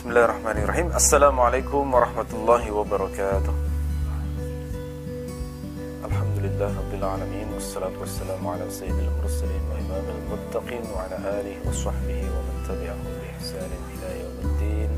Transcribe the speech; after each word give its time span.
بسم 0.00 0.08
الله 0.08 0.24
الرحمن 0.24 0.56
الرحيم 0.64 0.86
السلام 0.96 1.40
عليكم 1.40 1.94
ورحمة 1.94 2.30
الله 2.32 2.70
وبركاته 2.72 3.52
الحمد 6.08 6.36
لله 6.40 6.70
رب 6.80 6.92
العالمين 6.94 7.48
والصلاة 7.52 7.92
والسلام 8.00 8.46
على 8.48 8.70
سيد 8.70 8.96
المرسلين 8.96 9.62
وإمام 9.70 10.04
المتقين 10.16 10.82
وعلى 10.96 11.16
آله 11.40 11.56
وصحبه 11.68 12.20
ومن 12.32 12.56
تبعهم 12.68 13.04
بإحسان 13.20 13.70
إلى 13.92 14.08
يوم 14.24 14.36
الدين 14.44 14.90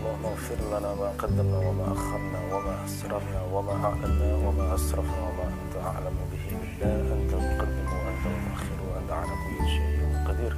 اللهم 0.00 0.24
اغفر 0.26 0.58
لنا 0.72 0.90
ما 0.94 1.08
قدمنا 1.18 1.58
وما 1.68 1.92
أخرنا 1.92 2.40
وما 2.56 2.74
أسررنا 2.88 3.40
وما 3.52 3.74
أعلنا 3.84 4.30
وما 4.48 4.74
أسرفنا 4.74 5.20
وما 5.28 5.44
أنت 5.52 5.74
أعلم 5.84 6.16
به 6.32 6.44
إلا 6.56 7.12
أنت 7.12 7.32
المقدم 7.32 7.86
وأنت 7.92 8.24
المؤخر 8.32 8.78
وأنت 8.88 9.10
على 9.12 9.34
كل 9.44 9.58
شيء 9.76 10.24
قدير 10.28 10.56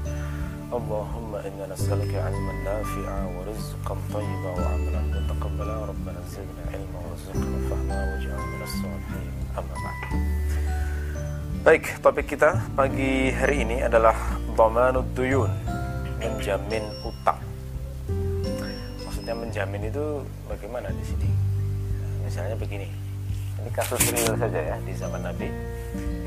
anta 0.69 0.93
ala 0.95 1.13
kulli 1.15 1.29
syai'in 1.31 1.31
qadir 1.31 1.35
اللهم 1.35 1.35
إنا 1.35 1.65
نسألك 1.73 2.13
علما 2.15 2.53
نافعا 2.65 3.21
ورزقا 3.35 3.95
طيبا 4.13 4.51
وعملا 4.59 5.01
متقبلا 5.13 5.75
ربنا 5.85 6.19
زدنا 6.27 6.63
علما 6.73 6.99
وارزقنا 7.05 7.57
فهما 7.69 7.97
واجعلنا 8.11 8.45
من 8.45 8.61
الصالحين 8.63 9.31
أما 9.57 9.75
بعد 9.83 9.99
Baik, 11.65 11.97
topik 12.03 12.29
kita 12.29 12.61
pagi 12.77 13.33
hari 13.33 13.65
ini 13.65 13.81
adalah 13.81 14.13
Dhomanud 14.53 15.17
Duyun 15.17 15.49
Menjamin 16.21 16.85
utang 17.01 17.41
Maksudnya 19.01 19.33
menjamin 19.33 19.89
itu 19.89 20.21
bagaimana 20.45 20.93
di 20.93 21.03
sini? 21.07 21.29
Misalnya 22.21 22.53
begini 22.53 22.85
Ini 23.63 23.69
kasus 23.73 23.97
real 24.13 24.37
saja 24.37 24.61
ya 24.61 24.77
di 24.77 24.93
zaman 24.93 25.25
Nabi 25.25 25.49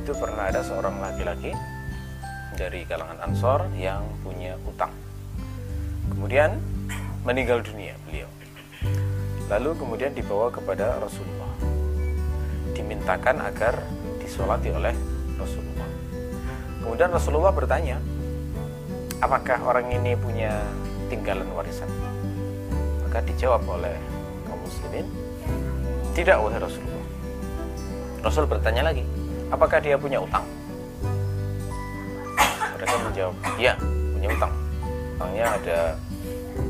Itu 0.02 0.10
pernah 0.18 0.50
ada 0.50 0.58
seorang 0.64 0.98
laki-laki 0.98 1.54
dari 2.53 2.85
kalangan 2.85 3.19
Ansor 3.25 3.69
yang 3.73 4.05
punya 4.21 4.53
utang. 4.63 4.93
Kemudian 6.09 6.61
meninggal 7.25 7.65
dunia 7.65 7.97
beliau. 8.05 8.29
Lalu 9.49 9.75
kemudian 9.75 10.11
dibawa 10.15 10.53
kepada 10.53 10.97
Rasulullah. 11.01 11.51
Dimintakan 12.73 13.43
agar 13.43 13.81
disolati 14.21 14.69
oleh 14.71 14.95
Rasulullah. 15.37 15.89
Kemudian 16.83 17.09
Rasulullah 17.11 17.53
bertanya, 17.53 17.97
apakah 19.19 19.61
orang 19.63 19.87
ini 19.93 20.17
punya 20.17 20.51
tinggalan 21.07 21.47
warisan? 21.53 21.89
Maka 23.07 23.23
dijawab 23.23 23.61
oleh 23.67 23.95
kaum 24.47 24.59
muslimin, 24.63 25.05
tidak 26.11 26.39
wahai 26.41 26.59
Rasulullah. 26.59 27.07
Rasul 28.23 28.47
bertanya 28.47 28.87
lagi, 28.87 29.03
apakah 29.51 29.79
dia 29.83 29.99
punya 29.99 30.23
utang? 30.23 30.43
Mereka 32.83 32.99
menjawab 32.99 33.35
ya 33.55 33.73
punya 34.11 34.27
utang. 34.27 34.53
Utangnya 35.15 35.45
ada 35.55 35.79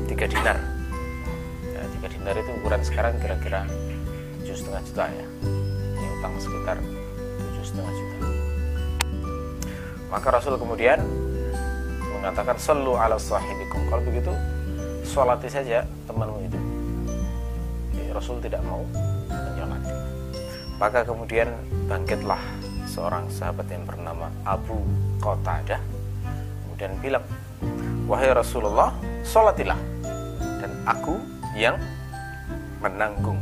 tiga 0.06 0.26
dinar. 0.30 0.56
Ya, 1.74 1.82
tiga 1.98 2.06
dinar 2.06 2.34
itu 2.38 2.50
ukuran 2.62 2.82
sekarang 2.86 3.18
kira-kira 3.18 3.66
tujuh 4.38 4.54
setengah 4.54 4.80
juta 4.86 5.04
ya. 5.10 5.26
Ini 5.98 6.06
utang 6.22 6.34
sekitar 6.38 6.78
tujuh 7.18 7.64
setengah 7.66 7.92
juta. 7.98 8.16
Maka 10.06 10.26
Rasul 10.30 10.54
kemudian 10.54 11.02
mengatakan 12.14 12.62
selalu 12.62 12.94
ala 12.94 13.18
sahibikum. 13.18 13.82
Kalau 13.90 14.02
begitu 14.06 14.30
sholati 15.02 15.50
saja 15.50 15.82
temanmu 16.06 16.46
itu. 16.46 16.58
Jadi, 17.90 18.10
Rasul 18.14 18.38
tidak 18.38 18.62
mau 18.62 18.86
menyolati. 19.26 19.90
Maka 20.78 21.02
kemudian 21.02 21.50
bangkitlah 21.90 22.38
seorang 22.86 23.26
sahabat 23.34 23.66
yang 23.66 23.82
bernama 23.82 24.30
Abu 24.46 24.78
Qatadah 25.18 25.93
kemudian 26.74 26.98
bilang 26.98 27.22
wahai 28.10 28.34
Rasulullah 28.34 28.90
sholatilah 29.22 29.78
dan 30.58 30.74
aku 30.82 31.22
yang 31.54 31.78
menanggung 32.82 33.38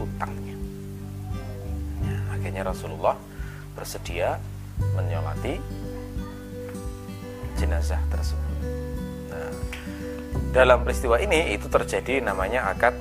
utangnya. 0.00 0.56
Ya, 2.00 2.16
akhirnya 2.32 2.64
Rasulullah 2.64 3.20
bersedia 3.76 4.40
menyolati 4.96 5.60
jenazah 7.60 8.00
tersebut. 8.08 8.48
Nah, 9.28 9.52
dalam 10.56 10.80
peristiwa 10.80 11.20
ini 11.20 11.52
itu 11.52 11.68
terjadi 11.68 12.24
namanya 12.24 12.72
akad 12.72 12.96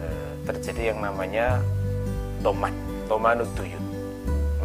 eh, 0.00 0.32
terjadi 0.48 0.96
yang 0.96 1.04
namanya 1.04 1.60
doman 2.40 2.72
domanuduyun 3.04 3.84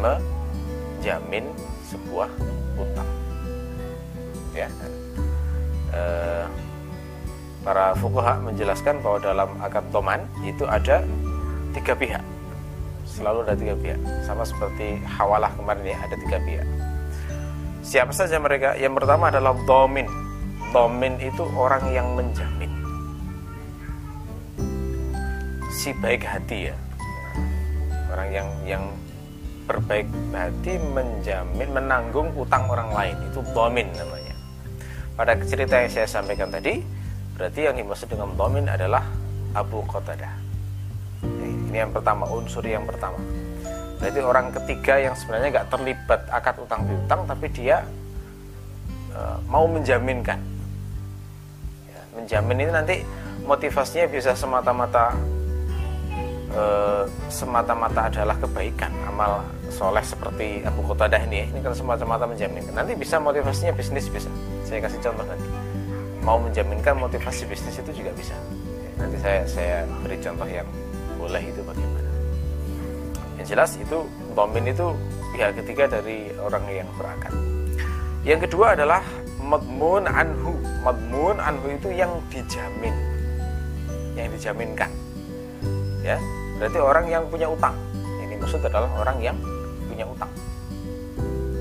menjamin 0.00 1.44
sebuah 1.92 2.32
utang 2.80 3.25
ya. 4.56 4.68
E, 5.92 6.02
para 7.66 7.98
fukuha 7.98 8.38
menjelaskan 8.46 9.02
bahwa 9.02 9.18
dalam 9.18 9.50
akad 9.58 9.84
toman 9.90 10.22
itu 10.46 10.62
ada 10.64 11.02
tiga 11.74 11.98
pihak. 11.98 12.22
Selalu 13.06 13.38
ada 13.42 13.54
tiga 13.58 13.74
pihak. 13.74 14.00
Sama 14.22 14.46
seperti 14.46 15.02
hawalah 15.02 15.50
kemarin 15.58 15.82
ya 15.82 15.98
ada 15.98 16.14
tiga 16.14 16.38
pihak. 16.46 16.68
Siapa 17.82 18.14
saja 18.14 18.38
mereka? 18.38 18.78
Yang 18.78 19.02
pertama 19.02 19.30
adalah 19.30 19.54
domin. 19.66 20.06
Domin 20.70 21.14
itu 21.22 21.42
orang 21.54 21.84
yang 21.90 22.06
menjamin. 22.14 22.70
Si 25.74 25.90
baik 26.02 26.22
hati 26.22 26.70
ya. 26.70 26.76
Orang 28.10 28.28
yang 28.30 28.48
yang 28.66 28.84
berbaik 29.66 30.06
hati 30.30 30.78
menjamin 30.94 31.68
menanggung 31.74 32.30
utang 32.38 32.66
orang 32.70 32.90
lain. 32.94 33.16
Itu 33.30 33.42
domin 33.54 33.90
namanya 33.94 34.35
pada 35.16 35.32
cerita 35.48 35.80
yang 35.80 35.88
saya 35.88 36.04
sampaikan 36.04 36.52
tadi 36.52 36.84
berarti 37.36 37.60
yang 37.64 37.76
dimaksud 37.80 38.12
dengan 38.12 38.36
domin 38.36 38.68
adalah 38.68 39.00
Abu 39.56 39.80
Qatadah. 39.88 40.32
Ini 41.72 41.88
yang 41.88 41.92
pertama 41.92 42.28
unsur 42.28 42.60
yang 42.60 42.84
pertama. 42.84 43.16
Berarti 43.96 44.20
orang 44.20 44.52
ketiga 44.52 45.00
yang 45.00 45.16
sebenarnya 45.16 45.48
nggak 45.56 45.68
terlibat 45.72 46.20
akad 46.28 46.60
utang 46.60 46.84
piutang 46.84 47.24
tapi 47.24 47.48
dia 47.48 47.80
e, 49.16 49.20
mau 49.48 49.64
menjaminkan. 49.64 50.36
Ya, 51.88 52.00
menjamin 52.20 52.56
ini 52.60 52.72
nanti 52.72 52.96
motivasinya 53.48 54.12
bisa 54.12 54.36
semata-mata 54.36 55.16
e, 56.52 56.62
semata-mata 57.32 58.12
adalah 58.12 58.36
kebaikan. 58.36 58.92
Amal 59.08 59.40
soleh 59.72 60.04
seperti 60.04 60.60
Abu 60.60 60.84
Qatadah 60.92 61.24
ini 61.24 61.36
ya, 61.40 61.46
ini 61.56 61.60
kan 61.64 61.72
semata-mata 61.72 62.28
menjaminkan. 62.28 62.76
Nanti 62.76 62.92
bisa 62.92 63.16
motivasinya 63.16 63.72
bisnis 63.72 64.12
bisa 64.12 64.28
saya 64.66 64.82
kasih 64.82 64.98
contoh 64.98 65.22
nanti 65.22 65.48
mau 66.26 66.42
menjaminkan 66.42 66.98
motivasi 66.98 67.46
bisnis 67.46 67.78
itu 67.78 68.02
juga 68.02 68.10
bisa. 68.18 68.34
Nanti 68.98 69.16
saya 69.22 69.46
saya 69.46 69.76
beri 70.02 70.18
contoh 70.18 70.48
yang 70.50 70.66
boleh 71.14 71.42
itu 71.46 71.62
bagaimana. 71.62 72.10
Yang 73.38 73.46
jelas 73.54 73.70
itu 73.78 73.98
domin 74.34 74.66
itu 74.66 74.90
pihak 75.32 75.54
ketiga 75.62 75.86
dari 75.86 76.34
orang 76.42 76.66
yang 76.66 76.88
berakad 76.98 77.30
yang 78.26 78.42
kedua 78.42 78.74
adalah 78.74 79.06
madmun 79.38 80.10
anhu. 80.10 80.58
Madmun 80.82 81.38
anhu 81.38 81.78
itu 81.78 81.94
yang 81.94 82.10
dijamin. 82.26 82.90
Yang 84.18 84.34
dijaminkan. 84.34 84.90
Ya 86.02 86.18
berarti 86.58 86.78
orang 86.82 87.06
yang 87.06 87.22
punya 87.30 87.46
utang. 87.46 87.78
Ini 88.26 88.34
maksud 88.42 88.66
adalah 88.66 88.90
orang 88.98 89.22
yang 89.22 89.38
punya 89.86 90.02
utang. 90.10 90.32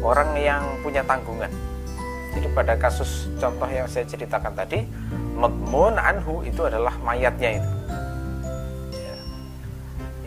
Orang 0.02 0.34
yang 0.34 0.66
punya 0.82 1.06
tanggungan 1.06 1.54
jadi 2.36 2.48
pada 2.52 2.76
kasus 2.76 3.32
contoh 3.40 3.64
yang 3.72 3.88
saya 3.88 4.04
ceritakan 4.04 4.52
tadi 4.52 4.84
madmun 5.40 5.96
anhu 5.96 6.44
itu 6.44 6.68
adalah 6.68 6.92
mayatnya 7.00 7.64
itu. 7.64 7.72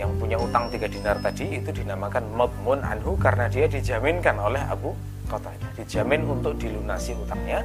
Yang 0.01 0.11
punya 0.17 0.37
utang 0.41 0.73
tiga 0.73 0.89
dinar 0.89 1.21
tadi 1.21 1.61
itu 1.61 1.69
dinamakan 1.69 2.25
madmun 2.33 2.81
anhu 2.81 3.13
karena 3.21 3.45
dia 3.53 3.69
dijaminkan 3.69 4.41
oleh 4.41 4.63
Abu 4.65 4.97
Qatadah. 5.29 5.77
Dijamin 5.77 6.25
untuk 6.25 6.57
dilunasi 6.57 7.13
utangnya 7.13 7.61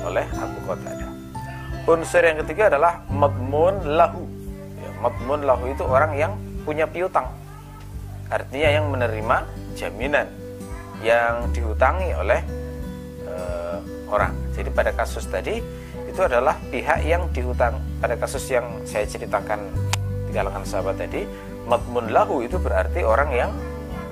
oleh 0.00 0.24
Abu 0.32 0.58
Qatadah. 0.64 1.10
Unsur 1.84 2.24
yang 2.24 2.40
ketiga 2.44 2.72
adalah 2.72 3.04
madmun 3.12 3.84
lahu. 3.84 4.24
Ya, 4.80 4.90
madmun 5.04 5.44
lahu 5.44 5.68
itu 5.68 5.84
orang 5.84 6.16
yang 6.16 6.32
punya 6.64 6.88
piutang. 6.88 7.28
Artinya 8.32 8.68
yang 8.68 8.92
menerima 8.92 9.36
jaminan 9.76 10.28
yang 11.00 11.48
dihutangi 11.52 12.12
oleh 12.16 12.40
orang. 14.08 14.34
Jadi 14.56 14.68
pada 14.72 14.90
kasus 14.92 15.28
tadi 15.28 15.60
itu 16.08 16.20
adalah 16.24 16.56
pihak 16.72 17.04
yang 17.04 17.28
dihutang 17.30 17.78
pada 18.00 18.16
kasus 18.16 18.42
yang 18.48 18.64
saya 18.82 19.04
ceritakan 19.04 19.60
di 20.28 20.34
kalangan 20.34 20.64
sahabat 20.64 20.98
tadi 20.98 21.24
madmun 21.68 22.10
lahu 22.10 22.40
itu 22.40 22.56
berarti 22.56 23.04
orang 23.04 23.30
yang 23.30 23.50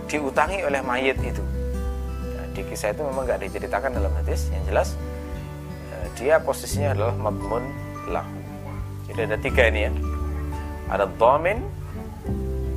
diutangi 0.07 0.63
oleh 0.63 0.81
mayit 0.85 1.19
itu. 1.19 1.43
Nah, 2.37 2.47
di 2.55 2.63
kisah 2.63 2.95
itu 2.95 3.03
memang 3.03 3.27
nggak 3.27 3.49
diceritakan 3.49 3.91
dalam 3.97 4.13
hadis. 4.23 4.53
Yang 4.53 4.65
jelas 4.71 4.89
eh, 5.91 6.07
dia 6.21 6.39
posisinya 6.39 6.95
adalah 6.95 7.15
madmun 7.17 7.65
lahu. 8.13 8.39
Jadi 9.11 9.21
ada 9.33 9.37
tiga 9.41 9.63
ini 9.67 9.81
ya. 9.89 9.93
Ada 10.93 11.11
domin 11.19 11.59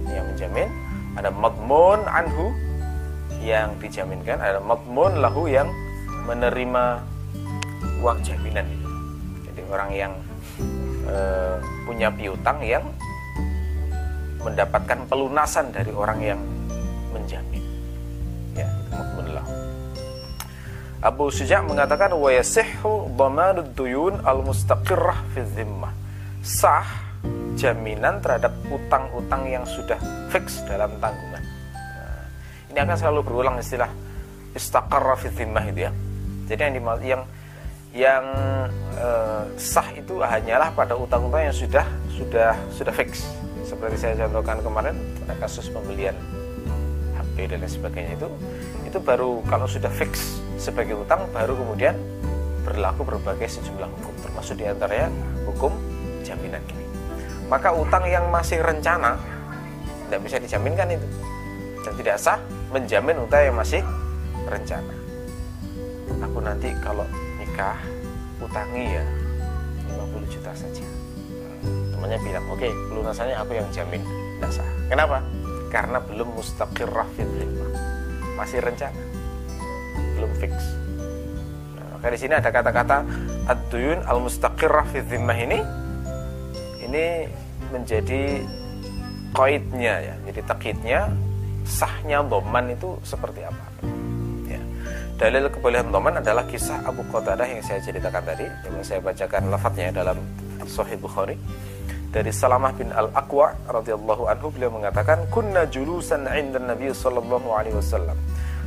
yang 0.10 0.26
menjamin. 0.34 0.70
Ada 1.20 1.30
madmun 1.36 2.00
anhu 2.08 2.46
yang 3.44 3.76
dijaminkan. 3.78 4.40
Ada 4.42 4.64
madmun 4.64 5.22
lahu 5.22 5.46
yang 5.46 5.70
menerima 6.30 6.84
uang 8.06 8.20
jaminan 8.22 8.66
itu. 8.70 8.90
Jadi 9.50 9.62
orang 9.66 9.90
yang 9.90 10.14
uh, 11.10 11.58
punya 11.90 12.14
piutang 12.14 12.62
yang 12.62 12.86
mendapatkan 14.46 15.10
pelunasan 15.10 15.74
dari 15.74 15.90
orang 15.90 16.20
yang 16.22 16.40
menjamin. 17.10 17.66
Ya 18.54 18.70
itu 18.70 19.40
Abu 21.00 21.32
Syuja' 21.32 21.64
mengatakan 21.64 22.12
wa 22.12 22.28
yasihhu 22.28 23.16
dhamanud 23.16 23.72
duyun 23.72 24.20
al-mustaqirrah 24.20 25.32
fi 25.32 25.48
dhimmah 25.48 25.96
sah 26.44 26.84
jaminan 27.56 28.20
terhadap 28.20 28.52
utang-utang 28.68 29.48
yang 29.48 29.64
sudah 29.64 29.96
fix 30.28 30.60
dalam 30.68 30.92
tanggungan. 31.00 31.40
Nah, 31.72 32.24
ini 32.72 32.80
akan 32.84 32.96
selalu 33.00 33.20
berulang 33.24 33.56
istilah 33.64 33.88
istaqarra 34.52 35.16
fi 35.16 35.32
dhimmah 35.32 35.64
itu 35.72 35.88
ya 35.88 35.92
jadi 36.50 36.74
yang 36.74 36.82
yang 37.06 37.24
yang 37.94 38.26
uh, 38.98 39.46
sah 39.54 39.86
itu 39.94 40.18
hanyalah 40.18 40.74
pada 40.74 40.98
utang-utang 40.98 41.46
yang 41.46 41.54
sudah 41.54 41.86
sudah 42.10 42.58
sudah 42.74 42.94
fix. 42.94 43.30
Seperti 43.62 44.02
saya 44.02 44.26
contohkan 44.26 44.58
kemarin 44.66 44.98
pada 45.22 45.38
kasus 45.46 45.70
pembelian 45.70 46.18
HP 47.14 47.54
dan 47.54 47.62
lain 47.62 47.70
sebagainya 47.70 48.14
itu 48.18 48.30
itu 48.90 48.98
baru 48.98 49.46
kalau 49.46 49.70
sudah 49.70 49.94
fix 49.94 50.42
sebagai 50.58 50.98
utang 50.98 51.30
baru 51.30 51.54
kemudian 51.54 51.94
berlaku 52.66 53.06
berbagai 53.06 53.62
sejumlah 53.62 53.86
hukum 53.86 54.14
termasuk 54.26 54.58
di 54.58 54.66
antaranya 54.66 55.14
hukum 55.46 55.70
jaminan 56.26 56.66
ini. 56.66 56.86
Maka 57.46 57.74
utang 57.74 58.10
yang 58.10 58.26
masih 58.34 58.62
rencana 58.62 59.22
tidak 60.10 60.22
bisa 60.26 60.38
dijaminkan 60.42 60.90
itu. 60.98 61.08
Dan 61.86 61.94
tidak 61.96 62.18
sah 62.18 62.42
menjamin 62.74 63.22
utang 63.22 63.42
yang 63.46 63.56
masih 63.58 63.82
rencana 64.50 64.99
aku 66.18 66.38
nanti 66.42 66.74
kalau 66.82 67.06
nikah 67.38 67.78
utangi 68.42 68.98
ya 68.98 69.06
50 69.94 70.34
juta 70.34 70.52
saja. 70.58 70.86
Temannya 71.94 72.20
bilang 72.24 72.46
oke 72.50 72.64
okay, 72.64 72.72
pelunasannya 72.90 73.36
aku 73.38 73.52
yang 73.54 73.68
jamin? 73.70 74.02
Tidak 74.02 74.52
sah. 74.52 74.70
Kenapa? 74.90 75.22
Karena 75.70 76.02
belum 76.02 76.34
mustaqirrah 76.34 77.08
fil 77.14 77.30
masih 78.40 78.64
rencana. 78.64 79.02
Belum 80.16 80.32
fix. 80.40 80.56
Nah, 81.76 82.00
maka 82.00 82.08
di 82.16 82.18
sini 82.18 82.34
ada 82.40 82.50
kata-kata 82.50 83.04
ad-duyun 83.50 84.06
al-mustaqirrah 84.08 84.86
fi 84.94 85.04
ini 85.04 85.60
ini 86.86 87.06
menjadi 87.70 88.42
koidnya 89.34 89.94
ya 90.02 90.16
jadi 90.26 90.42
takhidnya 90.46 91.00
sahnya 91.68 92.26
doman 92.26 92.74
itu 92.74 92.98
seperti 93.06 93.46
apa. 93.46 93.66
Dalil 95.20 95.52
kebolehan 95.52 95.92
doman 95.92 96.16
adalah 96.16 96.48
kisah 96.48 96.80
Abu 96.88 97.04
Qatadah 97.12 97.44
yang 97.44 97.60
saya 97.60 97.84
ceritakan 97.84 98.24
tadi 98.24 98.48
yang 98.48 98.80
saya 98.88 99.04
bacakan 99.04 99.52
lafadznya 99.52 99.92
dalam 99.92 100.16
Sahih 100.64 100.96
Bukhari 100.96 101.36
dari 102.10 102.32
Salamah 102.32 102.72
bin 102.72 102.88
Al-Aqwa 102.96 103.52
radhiyallahu 103.68 104.32
anhu 104.32 104.48
beliau 104.50 104.72
mengatakan 104.72 105.28
kunna 105.28 105.68
julusan 105.68 106.24
'inda 106.24 106.64
Nabi 106.64 106.96
sallallahu 106.96 107.52
alaihi 107.52 107.76
wasallam. 107.76 108.16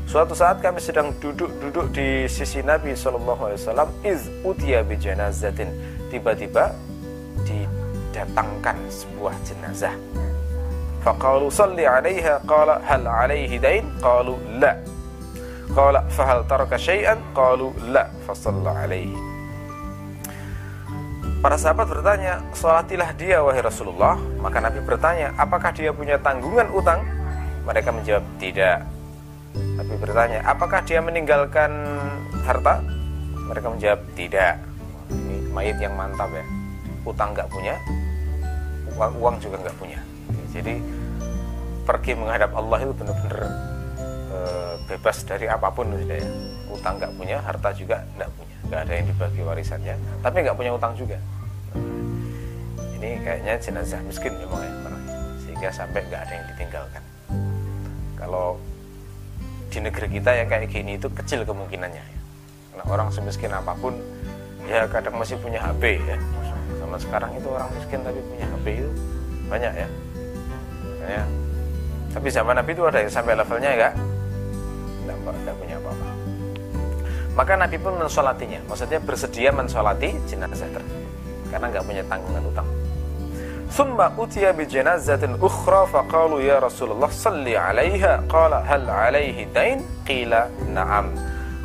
Suatu 0.04 0.36
saat 0.36 0.60
kami 0.60 0.76
sedang 0.76 1.14
duduk-duduk 1.18 1.88
di 1.96 2.28
sisi 2.28 2.60
Nabi 2.60 2.92
sallallahu 2.92 3.48
alaihi 3.48 3.60
wasallam 3.64 3.88
iz 4.04 4.28
utiya 4.44 4.84
bi 4.84 5.00
janazatin. 5.00 5.72
Tiba-tiba 6.12 6.68
didatangkan 7.48 8.76
sebuah 8.92 9.34
jenazah. 9.48 9.94
Faqalu 11.00 11.48
salli 11.48 11.88
'alaiha 11.88 12.44
qala 12.44 12.76
hal 12.84 13.08
'alaihi 13.08 13.56
dain? 13.56 13.88
Qalu 14.04 14.36
la. 14.60 14.76
Qala 15.72 16.04
fahal 16.12 16.44
taraka 16.44 16.76
syai'an? 16.76 17.16
Qalu 17.32 17.72
la. 17.88 18.04
Fasalla 18.28 18.84
'alaihi. 18.84 19.16
Para 21.40 21.56
sahabat 21.56 21.88
bertanya, 21.88 22.44
"Salatilah 22.52 23.16
dia 23.16 23.40
wahai 23.40 23.64
Rasulullah." 23.64 24.20
Maka 24.36 24.60
Nabi 24.60 24.84
bertanya, 24.84 25.32
"Apakah 25.40 25.72
dia 25.72 25.90
punya 25.90 26.20
tanggungan 26.20 26.68
utang?" 26.76 27.00
Mereka 27.64 27.88
menjawab, 27.88 28.20
"Tidak." 28.36 28.78
Nabi 29.80 29.94
bertanya, 29.96 30.44
"Apakah 30.44 30.84
dia 30.84 31.00
meninggalkan 31.00 31.72
harta?" 32.44 32.84
Mereka 33.48 33.66
menjawab, 33.72 34.00
"Tidak." 34.12 34.54
Ini 35.08 35.50
mayit 35.56 35.80
yang 35.80 35.96
mantap 35.96 36.28
ya. 36.36 36.44
Utang 37.02 37.32
nggak 37.34 37.48
punya, 37.50 37.74
uang, 38.94 39.12
uang 39.18 39.36
juga 39.42 39.56
nggak 39.66 39.76
punya. 39.80 39.98
Jadi 40.52 40.78
pergi 41.82 42.12
menghadap 42.14 42.54
Allah 42.54 42.78
itu 42.86 42.92
benar-benar 42.94 43.40
e, 44.32 44.38
bebas 44.88 45.16
dari 45.28 45.46
apa 45.46 45.68
pun 45.68 45.92
sudah 45.92 46.16
ya. 46.16 46.28
Utang 46.72 46.96
nggak 46.96 47.12
punya, 47.20 47.36
harta 47.44 47.68
juga 47.76 48.00
nggak 48.16 48.30
punya. 48.32 48.56
Nggak 48.72 48.80
ada 48.88 48.92
yang 48.96 49.06
dibagi 49.12 49.40
warisannya 49.44 49.94
tapi 50.24 50.36
nggak 50.40 50.56
punya 50.56 50.72
utang 50.72 50.96
juga. 50.96 51.20
Ini 52.96 53.08
kayaknya 53.20 53.54
jenazah 53.60 54.00
miskin 54.06 54.32
memang 54.40 54.62
ya 54.62 54.72
sehingga 55.44 55.68
sampai 55.74 56.00
nggak 56.08 56.20
ada 56.24 56.32
yang 56.32 56.46
ditinggalkan. 56.54 57.02
Kalau 58.16 58.56
di 59.68 59.78
negeri 59.80 60.08
kita 60.20 60.30
yang 60.36 60.48
kayak 60.48 60.68
gini 60.68 60.96
itu 60.96 61.08
kecil 61.12 61.44
kemungkinannya 61.44 62.04
ya. 62.04 62.18
karena 62.72 62.84
orang 62.88 63.08
semiskin 63.12 63.52
apa 63.52 63.76
pun 63.76 63.92
ya 64.64 64.88
kadang 64.88 65.20
masih 65.20 65.36
punya 65.36 65.60
HP 65.60 66.00
ya. 66.00 66.16
Sama 66.80 66.96
sekarang 66.96 67.36
itu 67.36 67.48
orang 67.52 67.68
miskin 67.76 68.00
tapi 68.00 68.20
punya 68.24 68.46
HP 68.48 68.66
itu 68.80 68.90
banyak 69.50 69.72
ya. 69.76 69.88
Ya 71.02 71.24
tapi 72.12 72.28
zaman 72.28 72.54
Nabi 72.60 72.76
itu 72.76 72.84
ada 72.84 72.98
yang 73.00 73.12
sampai 73.12 73.32
levelnya 73.34 73.70
enggak 73.72 73.94
enggak, 75.22 75.34
enggak 75.38 75.56
punya 75.62 75.76
apa-apa. 75.78 76.08
Maka 77.32 77.52
Nabi 77.56 77.76
pun 77.80 77.94
mensolatinya, 77.96 78.60
maksudnya 78.68 79.00
bersedia 79.00 79.50
mensolati 79.54 80.12
jenazah 80.28 80.68
tersebut 80.68 81.08
karena 81.48 81.66
nggak 81.72 81.84
punya 81.84 82.02
tanggungan 82.04 82.44
utang. 82.48 82.68
Summa 83.72 84.12
utiya 84.20 84.52
bi 84.52 84.68
janazatin 84.68 85.40
ukhra 85.40 85.88
faqalu 85.88 86.44
ya 86.44 86.60
Rasulullah 86.60 87.08
salli 87.08 87.56
'alaiha. 87.56 88.28
Qala 88.28 88.60
hal 88.60 88.84
'alaihi 88.84 89.48
dain? 89.48 89.80
Qila 90.04 90.52
na'am. 90.68 91.16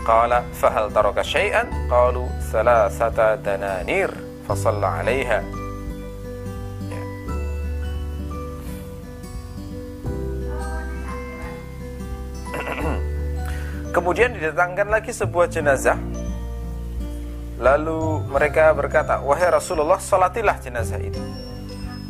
Qala 0.07 0.39
fahal 0.55 0.87
taraka 0.87 1.19
syai'an? 1.19 1.67
Qalu 1.91 2.23
thalathata 2.47 3.35
dananir. 3.43 4.07
Fa 4.47 4.55
shalla 4.55 5.03
'alaiha 5.03 5.66
Kemudian 13.97 14.29
didatangkan 14.29 14.93
lagi 14.93 15.09
sebuah 15.09 15.49
jenazah. 15.49 15.97
Lalu 17.57 18.29
mereka 18.29 18.69
berkata, 18.77 19.25
"Wahai 19.25 19.49
Rasulullah, 19.49 19.97
salatilah 19.97 20.53
jenazah 20.61 21.01
itu." 21.01 21.17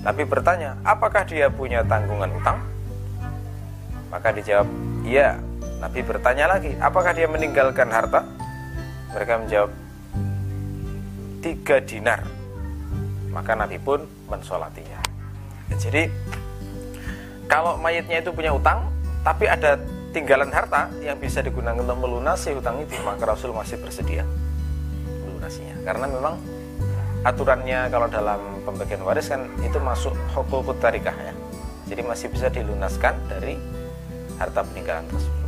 Nabi 0.03 0.27
bertanya, 0.27 0.75
"Apakah 0.83 1.23
dia 1.23 1.47
punya 1.47 1.87
tanggungan 1.87 2.27
utang?" 2.35 2.59
Maka 4.11 4.35
dijawab, 4.35 4.67
"Iya." 5.07 5.39
Nabi 5.79 6.03
bertanya 6.03 6.51
lagi, 6.51 6.75
"Apakah 6.75 7.15
dia 7.15 7.31
meninggalkan 7.31 7.87
harta?" 7.87 8.27
Mereka 9.15 9.47
menjawab, 9.47 9.71
"Tiga 11.39 11.79
dinar." 11.87 12.19
Maka 13.31 13.55
Nabi 13.55 13.79
pun 13.79 14.03
mensolatinya. 14.27 14.99
Jadi, 15.71 16.11
kalau 17.47 17.79
mayatnya 17.79 18.19
itu 18.19 18.35
punya 18.35 18.51
utang, 18.51 18.83
tapi 19.23 19.47
ada 19.47 19.79
tinggalan 20.17 20.49
harta 20.49 20.89
yang 20.97 21.21
bisa 21.21 21.45
digunakan 21.45 21.77
untuk 21.77 22.01
melunasi 22.01 22.57
hutang 22.57 22.81
itu 22.81 22.97
maka 23.05 23.29
Rasul 23.29 23.53
masih 23.53 23.77
bersedia 23.77 24.25
melunasinya. 25.05 25.77
Karena 25.85 26.09
memang 26.09 26.41
aturannya 27.21 27.85
kalau 27.93 28.09
dalam 28.09 28.41
pembagian 28.65 29.05
waris 29.05 29.29
kan 29.29 29.45
itu 29.61 29.77
masuk 29.77 30.17
hukum 30.33 30.73
tarikah 30.81 31.13
ya. 31.13 31.33
Jadi 31.85 32.01
masih 32.01 32.33
bisa 32.33 32.49
dilunaskan 32.49 33.13
dari 33.29 33.61
harta 34.41 34.65
peninggalan 34.65 35.05
tersebut. 35.05 35.45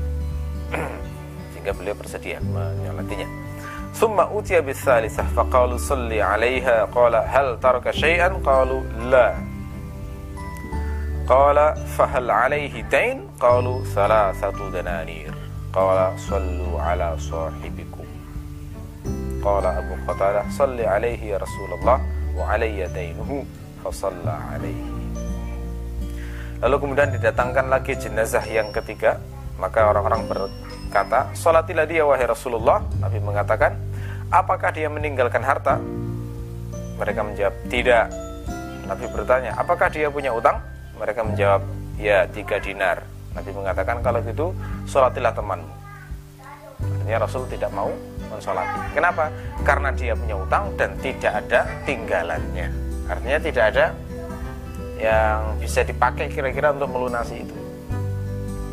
Sehingga 1.58 1.72
beliau 1.74 1.98
bersedia 1.98 2.38
menyolatinya. 2.38 3.26
ثم 3.90 4.22
utiya 4.22 4.62
بالثالثة 4.62 5.34
faqalu 5.34 5.82
salli 5.82 6.22
عليها 6.22 6.94
قال 6.94 7.10
hal 7.26 7.58
ترك 7.58 7.90
شيئا 7.90 8.38
قالوا 8.46 9.10
la. 9.10 9.49
Qala 11.30 11.78
fahal 11.94 12.26
alaihi 12.26 12.82
dain? 12.90 13.30
Qalu 13.38 13.86
satu 13.94 14.74
dananir. 14.74 15.30
Qala 15.70 16.18
sallu 16.18 16.74
ala 16.74 17.14
sahibikum. 17.22 18.10
Qala 19.38 19.78
Abu 19.78 19.94
Qatadah 20.10 20.50
salli 20.50 20.90
alaihi 20.90 21.30
ya 21.30 21.38
Rasulullah 21.38 22.02
wa 22.34 22.50
alayya 22.50 22.90
dainuhu 22.90 23.46
fasalla 23.86 24.58
alaihi. 24.58 24.90
Lalu 26.66 26.76
kemudian 26.82 27.14
didatangkan 27.14 27.70
lagi 27.70 27.94
jenazah 27.94 28.42
yang 28.50 28.74
ketiga. 28.74 29.22
Maka 29.62 29.86
orang-orang 29.86 30.26
berkata, 30.26 31.30
Salatilah 31.38 31.86
dia 31.86 32.10
wahai 32.10 32.26
Rasulullah. 32.26 32.82
Nabi 32.98 33.22
mengatakan, 33.22 33.78
apakah 34.34 34.74
dia 34.74 34.90
meninggalkan 34.90 35.46
harta? 35.46 35.78
Mereka 36.98 37.22
menjawab, 37.22 37.54
tidak. 37.70 38.10
Nabi 38.90 39.06
bertanya, 39.14 39.54
apakah 39.62 39.94
dia 39.94 40.10
punya 40.10 40.34
utang? 40.34 40.58
Mereka 41.00 41.22
menjawab, 41.24 41.62
ya 41.96 42.28
tiga 42.28 42.60
dinar. 42.60 43.08
Nabi 43.32 43.56
mengatakan 43.56 44.04
kalau 44.04 44.20
gitu 44.20 44.52
sholatilah 44.84 45.32
temanmu. 45.32 45.72
artinya 46.80 47.26
Rasul 47.26 47.44
tidak 47.50 47.72
mau 47.72 47.90
mensolati. 48.30 48.80
Kenapa? 48.94 49.32
Karena 49.66 49.90
dia 49.96 50.14
punya 50.14 50.36
utang 50.38 50.72
dan 50.78 50.94
tidak 51.02 51.44
ada 51.44 51.66
tinggalannya. 51.84 52.68
Artinya 53.10 53.40
tidak 53.42 53.64
ada 53.74 53.86
yang 55.00 55.56
bisa 55.58 55.82
dipakai 55.82 56.28
kira-kira 56.30 56.76
untuk 56.76 56.92
melunasi 56.92 57.42
itu. 57.42 57.56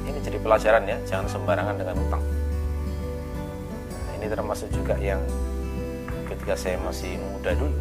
Ini 0.06 0.18
jadi 0.20 0.38
pelajaran 0.42 0.82
ya 0.84 0.98
jangan 1.06 1.26
sembarangan 1.30 1.74
dengan 1.78 1.96
utang. 2.02 2.22
Nah, 3.86 4.12
ini 4.18 4.26
termasuk 4.26 4.68
juga 4.74 4.98
yang 4.98 5.22
ketika 6.26 6.58
saya 6.58 6.76
masih 6.82 7.16
muda 7.32 7.54
dulu 7.54 7.72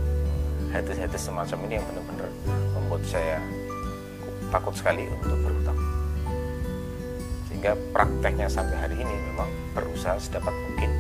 hadis-hadis 0.70 1.22
semacam 1.22 1.58
ini 1.66 1.74
yang 1.82 1.86
benar-benar 1.90 2.30
membuat 2.78 3.04
saya 3.10 3.38
takut 4.56 4.72
sekali 4.72 5.04
untuk 5.12 5.36
berhutang. 5.44 5.76
Sehingga 7.52 7.76
prakteknya 7.92 8.48
sampai 8.48 8.78
hari 8.80 8.96
ini 8.96 9.16
memang 9.32 9.52
berusaha 9.76 10.16
sedapat 10.16 10.56
mungkin 10.56 10.96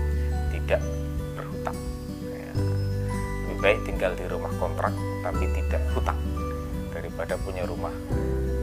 tidak 0.51 0.83
berhutang. 1.39 1.77
Ya, 2.27 2.51
lebih 3.47 3.57
baik 3.63 3.79
tinggal 3.87 4.11
di 4.19 4.27
rumah 4.27 4.51
kontrak 4.59 4.91
tapi 5.23 5.47
tidak 5.55 5.79
hutang. 5.95 6.19
Daripada 6.91 7.39
punya 7.39 7.63
rumah 7.63 7.95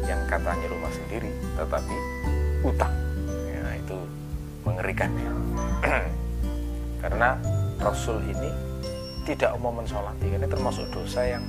yang 0.05 0.21
katanya 0.29 0.69
rumah 0.69 0.93
sendiri 0.93 1.33
tetapi 1.57 1.97
utang 2.69 2.93
ya, 3.49 3.65
itu 3.81 3.97
mengerikan 4.69 5.09
ya. 5.17 5.33
karena 7.03 7.41
Rasul 7.81 8.21
ini 8.29 8.51
tidak 9.25 9.57
mau 9.57 9.73
mensolati 9.73 10.29
ini 10.29 10.45
termasuk 10.45 10.85
dosa 10.93 11.25
yang 11.25 11.45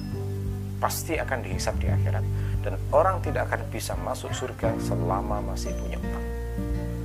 pasti 0.80 1.16
akan 1.20 1.40
dihisap 1.44 1.76
di 1.80 1.88
akhirat 1.88 2.24
dan 2.64 2.80
orang 2.96 3.20
tidak 3.20 3.52
akan 3.52 3.62
bisa 3.68 3.94
masuk 4.00 4.32
surga 4.32 4.72
selama 4.80 5.44
masih 5.44 5.76
punya 5.76 6.00
utang. 6.00 6.26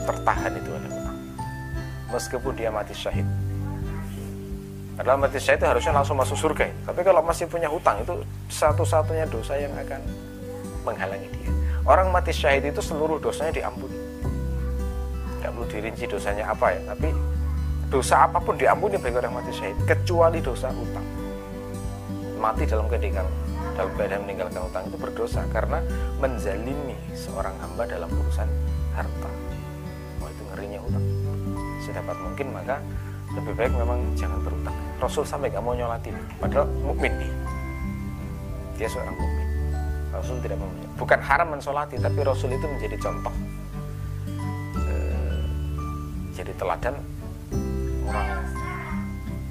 Tertahan 0.07 0.53
itu 0.55 0.71
oleh 0.71 0.89
utang. 0.89 1.19
Meskipun 2.15 2.53
dia 2.55 2.71
mati 2.71 2.95
syahid. 2.95 3.27
Padahal 4.95 5.19
mati 5.19 5.43
syahid 5.43 5.59
itu 5.59 5.67
harusnya 5.67 5.93
langsung 5.95 6.17
masuk 6.19 6.39
surga 6.39 6.71
tapi 6.87 7.07
kalau 7.07 7.23
masih 7.23 7.47
punya 7.47 7.71
hutang 7.71 8.03
itu 8.03 8.19
satu-satunya 8.51 9.27
dosa 9.31 9.59
yang 9.59 9.75
akan 9.75 10.01
menghalangi 10.87 11.29
dia. 11.35 11.51
Orang 11.83 12.15
mati 12.15 12.31
syahid 12.31 12.71
itu 12.71 12.79
seluruh 12.79 13.19
dosanya 13.19 13.59
diampuni. 13.59 13.99
Nggak 15.43 15.51
perlu 15.55 15.67
dirinci 15.67 16.05
dosanya 16.07 16.55
apa 16.55 16.75
ya 16.75 16.81
tapi 16.95 17.11
dosa 17.91 18.31
apa 18.31 18.39
pun 18.39 18.55
diampuni 18.55 18.95
bagi 18.99 19.17
orang 19.19 19.43
mati 19.43 19.51
syahid 19.51 19.77
kecuali 19.87 20.39
dosa 20.39 20.71
utang. 20.71 21.07
Mati 22.39 22.63
dalam 22.71 22.87
keadaan 22.87 23.48
dalam 23.79 23.91
keadaan 23.95 24.23
meninggalkan 24.27 24.63
utang 24.67 24.85
itu 24.91 24.99
berdosa 24.99 25.47
karena 25.55 25.79
menzalimi 26.19 26.99
seorang 27.15 27.55
hamba 27.63 27.87
dalam 27.87 28.11
urusan 28.11 28.49
harta. 28.95 29.31
Oh 30.19 30.29
itu 30.29 30.43
ngerinya 30.51 30.81
utang 30.83 31.05
sedapat 31.83 32.17
mungkin 32.21 32.53
maka 32.53 32.83
lebih 33.33 33.55
baik 33.55 33.73
memang 33.77 34.01
jangan 34.17 34.41
berutang 34.41 34.77
Rasul 34.99 35.23
sampai 35.23 35.53
gak 35.53 35.63
mau 35.63 35.77
nyolatin 35.77 36.17
padahal 36.43 36.67
mukmin 36.83 37.13
nih. 37.17 37.33
Dia 38.79 38.89
seorang 38.91 39.15
mukmin. 39.15 39.47
Rasul 40.11 40.37
tidak 40.43 40.59
mau 40.59 40.71
bukan 40.99 41.21
haram 41.23 41.55
mensolati 41.55 41.97
tapi 42.03 42.21
Rasul 42.27 42.51
itu 42.51 42.67
menjadi 42.67 42.97
contoh. 42.99 43.35
Eh, 44.83 45.43
jadi 46.35 46.53
teladan 46.59 46.99
orang 48.11 48.58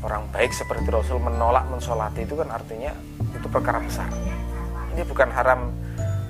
orang 0.08 0.24
baik 0.32 0.56
seperti 0.56 0.88
Rasul 0.88 1.20
menolak 1.20 1.68
mensolati 1.68 2.24
itu 2.24 2.40
kan 2.40 2.48
artinya 2.48 2.96
itu 3.36 3.48
perkara 3.52 3.84
besar. 3.84 4.08
Ini 4.96 5.04
bukan 5.04 5.28
haram 5.36 5.68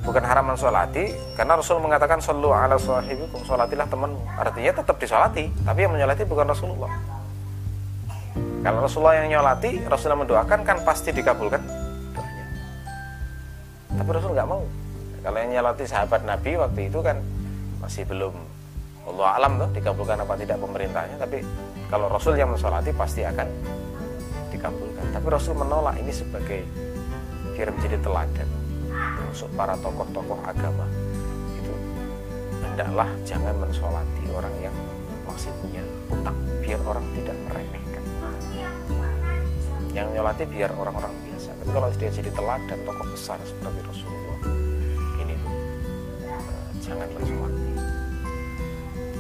bukan 0.02 0.24
haram 0.26 0.50
mensolati 0.50 1.14
karena 1.38 1.54
Rasul 1.62 1.78
mengatakan 1.78 2.18
selalu 2.18 2.50
ala 2.58 2.82
sahibikum 2.82 3.46
solatilah 3.46 3.86
temanmu. 3.86 4.18
Artinya 4.34 4.82
tetap 4.82 4.98
disolati 4.98 5.54
tapi 5.62 5.86
yang 5.86 5.94
menyolati 5.94 6.26
bukan 6.26 6.50
Rasulullah. 6.50 6.90
Kalau 8.66 8.80
Rasulullah 8.82 9.22
yang 9.22 9.38
nyolati 9.38 9.86
Rasulullah 9.86 10.26
mendoakan 10.26 10.60
kan 10.66 10.78
pasti 10.82 11.14
dikabulkan 11.14 11.62
tapi 13.94 14.10
Rasul 14.10 14.34
nggak 14.34 14.50
mau. 14.50 14.66
Kalau 15.22 15.38
yang 15.38 15.52
nyolati 15.54 15.86
sahabat 15.86 16.26
Nabi 16.26 16.58
waktu 16.58 16.90
itu 16.90 17.00
kan 17.06 17.22
masih 17.78 18.10
belum 18.10 18.34
Allah 19.06 19.38
alam 19.38 19.62
tuh 19.62 19.70
dikabulkan 19.72 20.18
apa 20.18 20.34
tidak 20.36 20.58
pemerintahnya 20.60 21.16
tapi 21.22 21.46
kalau 21.88 22.12
Rasul 22.12 22.36
yang 22.36 22.52
mensolati 22.52 22.92
pasti 22.92 23.24
akan 23.24 23.48
dikabulkan. 24.52 25.06
Tapi 25.16 25.28
Rasul 25.32 25.56
menolak 25.56 25.96
ini 26.04 26.12
sebagai 26.12 26.68
kira 27.56 27.72
menjadi 27.72 27.98
teladan. 28.04 28.50
Untuk 29.28 29.50
para 29.56 29.78
tokoh-tokoh 29.80 30.40
agama. 30.44 30.84
Itu 31.56 31.74
hendaklah 32.66 33.08
jangan 33.24 33.56
mensolati 33.56 34.24
orang 34.34 34.56
yang 34.60 34.76
masih 35.30 35.54
punya 35.64 35.84
utang 36.12 36.36
biar 36.60 36.80
orang 36.84 37.06
tidak 37.16 37.38
meremehkan. 37.48 38.04
Yang 39.96 40.08
nyolati 40.18 40.44
biar 40.50 40.72
orang-orang 40.76 41.14
biasa. 41.24 41.50
Tapi 41.56 41.72
kalau 41.72 41.88
dia 41.96 42.10
jadi 42.12 42.30
teladan 42.36 42.80
tokoh 42.84 43.08
besar 43.14 43.38
seperti 43.48 43.80
Rasulullah 43.86 44.40
ini 45.24 45.36
uh, 46.26 46.68
jangan 46.84 47.08
mensolati. 47.16 47.72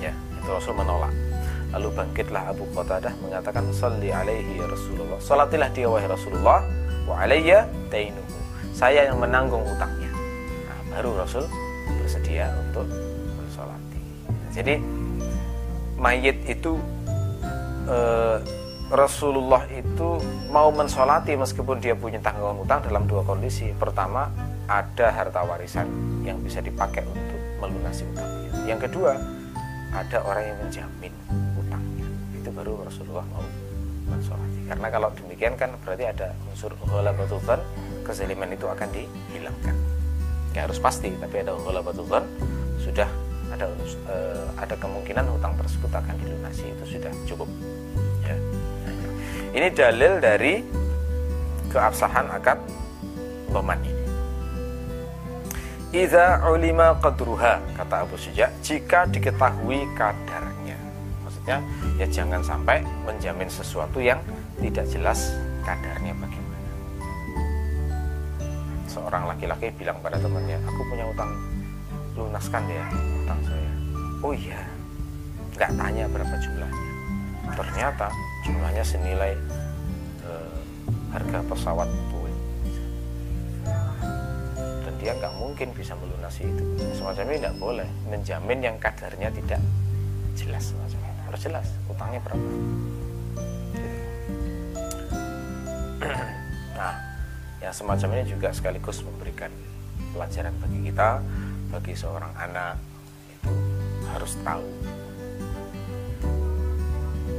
Ya 0.02 0.14
itu 0.14 0.50
Rasul 0.50 0.74
menolak 0.74 1.27
lalu 1.76 1.90
bangkitlah 1.92 2.56
Abu 2.56 2.64
Qatadah 2.72 3.14
mengatakan 3.20 3.68
salli 3.76 4.14
alaihi 4.14 4.60
ya 4.60 4.66
Rasulullah. 4.68 5.20
Salatilah 5.20 5.70
dia 5.76 5.88
wahai 5.92 6.08
Rasulullah. 6.08 6.64
Wa 7.08 7.24
alayya 7.24 7.68
tainuhu. 7.92 8.24
Saya 8.72 9.10
yang 9.10 9.20
menanggung 9.20 9.64
utangnya. 9.64 10.12
Nah, 10.68 10.80
baru 10.96 11.24
Rasul 11.24 11.44
bersedia 12.00 12.52
untuk 12.68 12.88
bersolati. 13.40 14.02
Jadi 14.56 14.76
mayit 15.98 16.38
itu 16.48 16.78
eh, 17.90 18.38
Rasulullah 18.88 19.68
itu 19.68 20.24
mau 20.48 20.72
mensolati 20.72 21.36
meskipun 21.36 21.84
dia 21.84 21.92
punya 21.92 22.24
tanggungan 22.24 22.64
utang 22.64 22.80
dalam 22.86 23.04
dua 23.04 23.24
kondisi. 23.28 23.76
Pertama 23.76 24.32
ada 24.68 25.12
harta 25.12 25.44
warisan 25.44 25.88
yang 26.24 26.40
bisa 26.40 26.64
dipakai 26.64 27.04
untuk 27.04 27.40
melunasi 27.60 28.08
utangnya. 28.08 28.52
Yang 28.68 28.80
kedua 28.88 29.20
ada 29.92 30.18
orang 30.24 30.44
yang 30.44 30.58
menjamin 30.64 31.14
itu 32.48 32.56
baru 32.56 32.88
Rasulullah 32.88 33.28
mau 33.36 33.44
mensolati. 34.08 34.72
Karena 34.72 34.88
kalau 34.88 35.12
demikian 35.20 35.60
kan 35.60 35.76
berarti 35.84 36.08
ada 36.08 36.32
unsur 36.48 36.72
ghalabatul 36.88 37.44
kezaliman 38.08 38.56
itu 38.56 38.64
akan 38.64 38.88
dihilangkan. 38.96 39.76
Ya 40.56 40.64
harus 40.64 40.80
pasti 40.80 41.12
tapi 41.20 41.44
ada 41.44 41.52
ghalabatul 41.60 42.08
sudah 42.80 43.10
ada 43.52 43.68
uh, 44.08 44.48
ada 44.56 44.76
kemungkinan 44.80 45.28
hutang 45.28 45.60
tersebut 45.60 45.92
akan 45.92 46.16
dilunasi 46.24 46.72
itu 46.72 46.84
sudah 46.96 47.12
cukup. 47.28 47.50
Ya. 48.24 48.36
Ini 49.52 49.68
dalil 49.76 50.24
dari 50.24 50.64
keabsahan 51.68 52.32
akad 52.32 52.64
doman 53.52 53.76
ini. 53.84 53.96
Iza 55.92 56.48
ulima 56.48 56.96
qadruha 57.00 57.60
kata 57.76 58.08
Abu 58.08 58.16
Suja 58.16 58.52
jika 58.64 59.04
diketahui 59.08 59.84
kadarnya 60.00 60.37
maksudnya 61.48 61.64
ya 61.96 62.08
jangan 62.12 62.44
sampai 62.44 62.84
menjamin 63.08 63.48
sesuatu 63.48 64.04
yang 64.04 64.20
tidak 64.60 64.84
jelas 64.92 65.32
kadarnya 65.64 66.12
bagaimana. 66.20 66.70
Seorang 68.92 69.24
laki-laki 69.32 69.72
bilang 69.80 69.96
pada 70.04 70.20
temannya 70.20 70.60
aku 70.68 70.84
punya 70.92 71.08
utang 71.08 71.32
lunaskan 72.20 72.68
ya 72.68 72.84
utang 73.24 73.40
saya. 73.48 73.72
Oh 74.20 74.36
iya. 74.36 74.60
Nggak 75.56 75.72
tanya 75.80 76.04
berapa 76.12 76.36
jumlahnya. 76.36 76.92
Ternyata 77.56 78.08
jumlahnya 78.44 78.84
senilai 78.84 79.32
eh, 80.28 80.56
harga 81.16 81.40
pesawat 81.48 81.88
dia 84.98 85.14
nggak 85.14 85.40
mungkin 85.40 85.72
bisa 85.78 85.94
melunasi 85.94 86.50
itu. 86.50 86.64
Semacam 86.98 87.32
ini 87.32 87.38
tidak 87.40 87.56
boleh 87.62 87.88
menjamin 88.12 88.60
yang 88.60 88.76
kadarnya 88.82 89.30
tidak 89.30 89.62
jelas 90.36 90.74
semacam 90.74 91.07
harus 91.28 91.44
utangnya 91.92 92.20
berapa? 92.24 92.50
Nah 96.78 96.94
yang 97.60 97.74
semacam 97.74 98.08
ini 98.16 98.24
juga 98.32 98.54
sekaligus 98.56 99.04
memberikan 99.04 99.52
pelajaran 100.16 100.56
bagi 100.64 100.80
kita 100.88 101.20
bagi 101.68 101.94
seorang 101.98 102.32
anak 102.40 102.80
itu 103.28 103.52
harus 104.08 104.40
tahu 104.46 104.64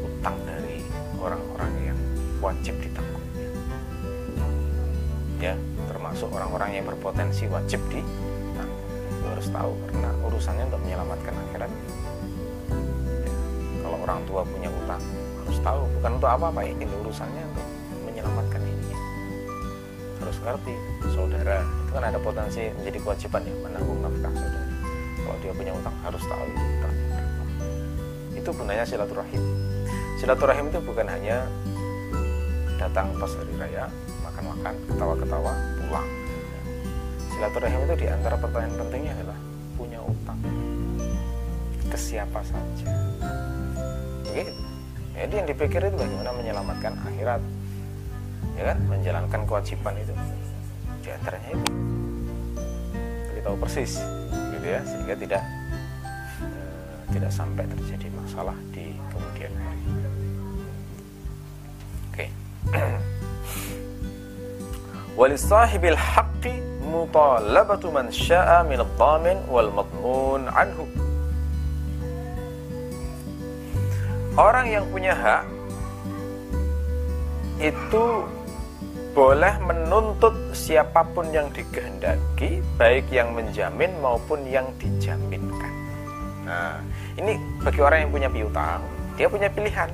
utang 0.05 0.37
dari 0.45 0.85
orang-orang 1.17 1.73
yang 1.81 1.99
wajib 2.45 2.77
ditanggung. 2.83 3.25
Ya 5.39 5.55
termasuk 5.89 6.29
orang-orang 6.35 6.83
yang 6.83 6.85
berpotensi 6.85 7.47
wajib 7.47 7.81
di 7.89 8.03
nah, 8.53 8.69
harus 9.33 9.49
tahu 9.49 9.73
karena 9.89 10.11
urusannya 10.27 10.67
untuk 10.67 10.83
menyelamatkan 10.83 11.35
akhirat 11.49 11.71
orang 14.09 14.25
tua 14.25 14.41
punya 14.41 14.73
utang 14.73 15.03
harus 15.45 15.59
tahu. 15.61 15.85
Bukan 16.01 16.11
untuk 16.17 16.31
apa-apa 16.33 16.61
ini 16.65 16.85
urusannya 16.89 17.45
untuk 17.53 17.67
menyelamatkan 18.09 18.63
ini 18.65 18.93
harus 20.25 20.37
ngerti 20.41 20.75
saudara. 21.13 21.61
Itu 21.85 21.91
kan 21.93 22.05
ada 22.09 22.17
potensi 22.17 22.73
menjadi 22.73 22.99
kewajiban 23.05 23.45
ya 23.45 23.55
menanggung 23.61 24.01
nafkah 24.01 24.33
saudara. 24.33 24.69
Kalau 25.21 25.37
dia 25.45 25.53
punya 25.53 25.73
utang 25.77 25.97
harus 26.01 26.23
tahu 26.25 26.45
itu 26.49 26.89
itu 28.49 28.51
gunanya 28.57 28.85
silaturahim. 28.89 29.45
Silaturahim 30.17 30.73
itu 30.73 30.81
bukan 30.81 31.05
hanya 31.05 31.45
datang 32.81 33.13
pas 33.21 33.29
hari 33.37 33.53
raya 33.61 33.85
makan-makan 34.25 34.75
ketawa-ketawa 34.89 35.53
pulang. 35.85 36.09
Silaturahim 37.29 37.81
itu 37.85 37.95
di 38.01 38.07
antara 38.09 38.41
pertanyaan 38.41 38.73
pentingnya 38.81 39.13
adalah 39.21 39.39
punya 39.77 40.01
utang. 40.01 40.41
Ke 41.93 41.99
siapa 42.01 42.41
saja 42.41 42.89
begitu 44.47 44.69
jadi 45.19 45.35
yang 45.43 45.49
dipikir 45.51 45.83
itu 45.83 45.97
bagaimana 45.99 46.31
menyelamatkan 46.31 46.95
akhirat. 47.11 47.43
Ya 48.55 48.63
kan? 48.71 48.79
Menjalankan 48.87 49.41
kewajiban 49.51 49.95
itu. 49.99 50.15
Di 51.03 51.11
antaranya 51.11 51.51
itu. 51.59 51.67
Kita 53.35 53.41
tahu 53.51 53.57
persis 53.59 53.99
gitu 54.55 54.67
ya. 54.67 54.81
Sehingga 54.87 55.15
tidak 55.19 55.43
uh, 55.43 57.03
tidak 57.11 57.31
sampai 57.35 57.67
terjadi 57.67 58.07
masalah 58.15 58.55
di 58.71 58.95
kemudian 59.11 59.53
hari. 59.59 59.83
Oke. 62.15 62.27
Walisahibil 65.19 65.99
haqqi 65.99 66.63
mutalabatu 66.87 67.91
man 67.91 68.07
sya'a 68.07 68.63
min 68.63 68.79
ad-dhamin 68.87 69.43
wal 69.51 69.67
madmun 69.75 70.47
anhu 70.47 70.87
Orang 74.39 74.71
yang 74.71 74.87
punya 74.95 75.19
hak 75.19 75.51
itu 77.59 78.23
boleh 79.11 79.51
menuntut 79.67 80.31
siapa 80.55 81.03
pun 81.11 81.27
yang 81.35 81.51
dikehendaki, 81.51 82.63
baik 82.79 83.11
yang 83.11 83.35
menjamin 83.35 83.91
maupun 83.99 84.47
yang 84.47 84.71
dijaminkan. 84.79 85.75
Nah, 86.47 86.79
ini 87.19 87.35
bagi 87.67 87.83
orang 87.83 88.07
yang 88.07 88.15
punya 88.15 88.29
piutang, 88.31 88.79
dia 89.19 89.27
punya 89.27 89.51
pilihan. 89.51 89.91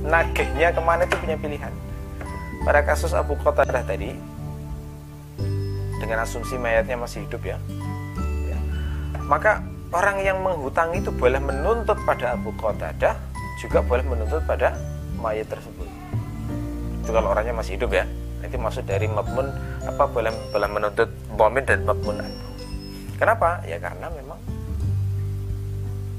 Nagihnya 0.00 0.72
ke 0.72 0.80
mana 0.80 1.04
itu 1.04 1.20
punya 1.20 1.36
pilihan. 1.36 1.72
Pada 2.64 2.80
kasus 2.88 3.12
Abu 3.12 3.36
Qatadah 3.36 3.84
tadi, 3.84 4.16
dengan 6.00 6.24
asumsi 6.24 6.56
mayatnya 6.56 6.96
masih 6.96 7.28
hidup 7.28 7.44
ya, 7.44 7.60
maka 9.28 9.60
orang 9.92 10.24
yang 10.24 10.40
menghutang 10.40 10.96
itu 10.96 11.12
boleh 11.12 11.36
menuntut 11.36 12.00
pada 12.08 12.32
Abu 12.32 12.48
Qatadah 12.56 13.33
juga 13.64 13.80
boleh 13.80 14.04
menuntut 14.04 14.44
pada 14.44 14.76
mayat 15.16 15.48
tersebut. 15.48 15.88
Itu 17.00 17.10
kalau 17.10 17.32
orangnya 17.32 17.56
masih 17.56 17.80
hidup 17.80 17.96
ya 17.96 18.04
itu 18.44 18.60
maksud 18.60 18.84
dari 18.84 19.08
mabmun 19.08 19.48
apa 19.88 20.04
boleh 20.04 20.28
boleh 20.52 20.68
menuntut 20.68 21.08
bomin 21.32 21.64
dan 21.64 21.80
mabmun 21.88 22.20
kenapa? 23.16 23.64
Ya 23.64 23.80
karena 23.80 24.12
memang 24.12 24.36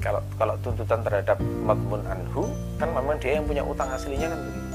kalau 0.02 0.22
kalau 0.38 0.58
tuntutan 0.66 1.06
terhadap 1.06 1.38
mabmun 1.42 2.02
anhu 2.10 2.50
kan 2.82 2.90
memang 2.90 3.18
dia 3.22 3.38
yang 3.38 3.46
punya 3.46 3.62
utang 3.62 3.90
aslinya 3.94 4.34
kan 4.34 4.40
begitu. 4.42 4.70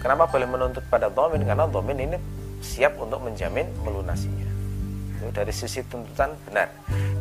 Kenapa 0.00 0.24
boleh 0.28 0.48
menuntut 0.48 0.84
pada 0.92 1.08
domin? 1.08 1.44
Karena 1.44 1.64
domin 1.64 1.96
ini 1.96 2.16
siap 2.60 2.96
untuk 3.00 3.20
menjamin 3.24 3.68
melunasinya 3.84 4.53
itu 5.24 5.32
dari 5.32 5.52
sisi 5.56 5.80
tuntutan 5.88 6.36
benar. 6.44 6.68